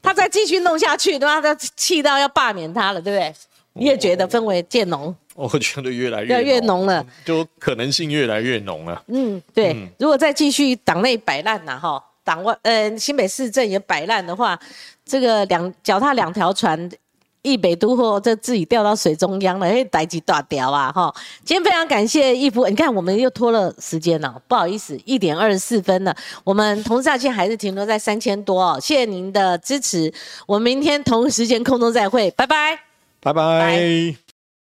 [0.02, 1.40] 他再继续弄下去，对吧？
[1.42, 3.34] 他气到要罢免他了，对不对？
[3.74, 5.16] 你也觉得氛围渐浓？
[5.34, 9.02] 我觉得越来越越浓了，就可能性越来越浓了。
[9.08, 9.76] 嗯，对。
[9.98, 14.60] 如果再继续党内摆烂呐，哈，党外呃新北市政也摆烂的话，
[15.06, 16.90] 这个两脚踏两条船。
[17.42, 20.92] 一北都货，这自己掉到水中央了，哎，逮几大条啊！
[20.92, 21.14] 哈，
[21.44, 30.14] 今天非常感谢义夫，你看我们又拖了时间了，不好意思，一点二十四分了，我们同价线还是停留在三千多哦，谢谢您的支持，
[30.46, 32.80] 我们明天同时间空中再会，拜拜，
[33.20, 34.31] 拜拜。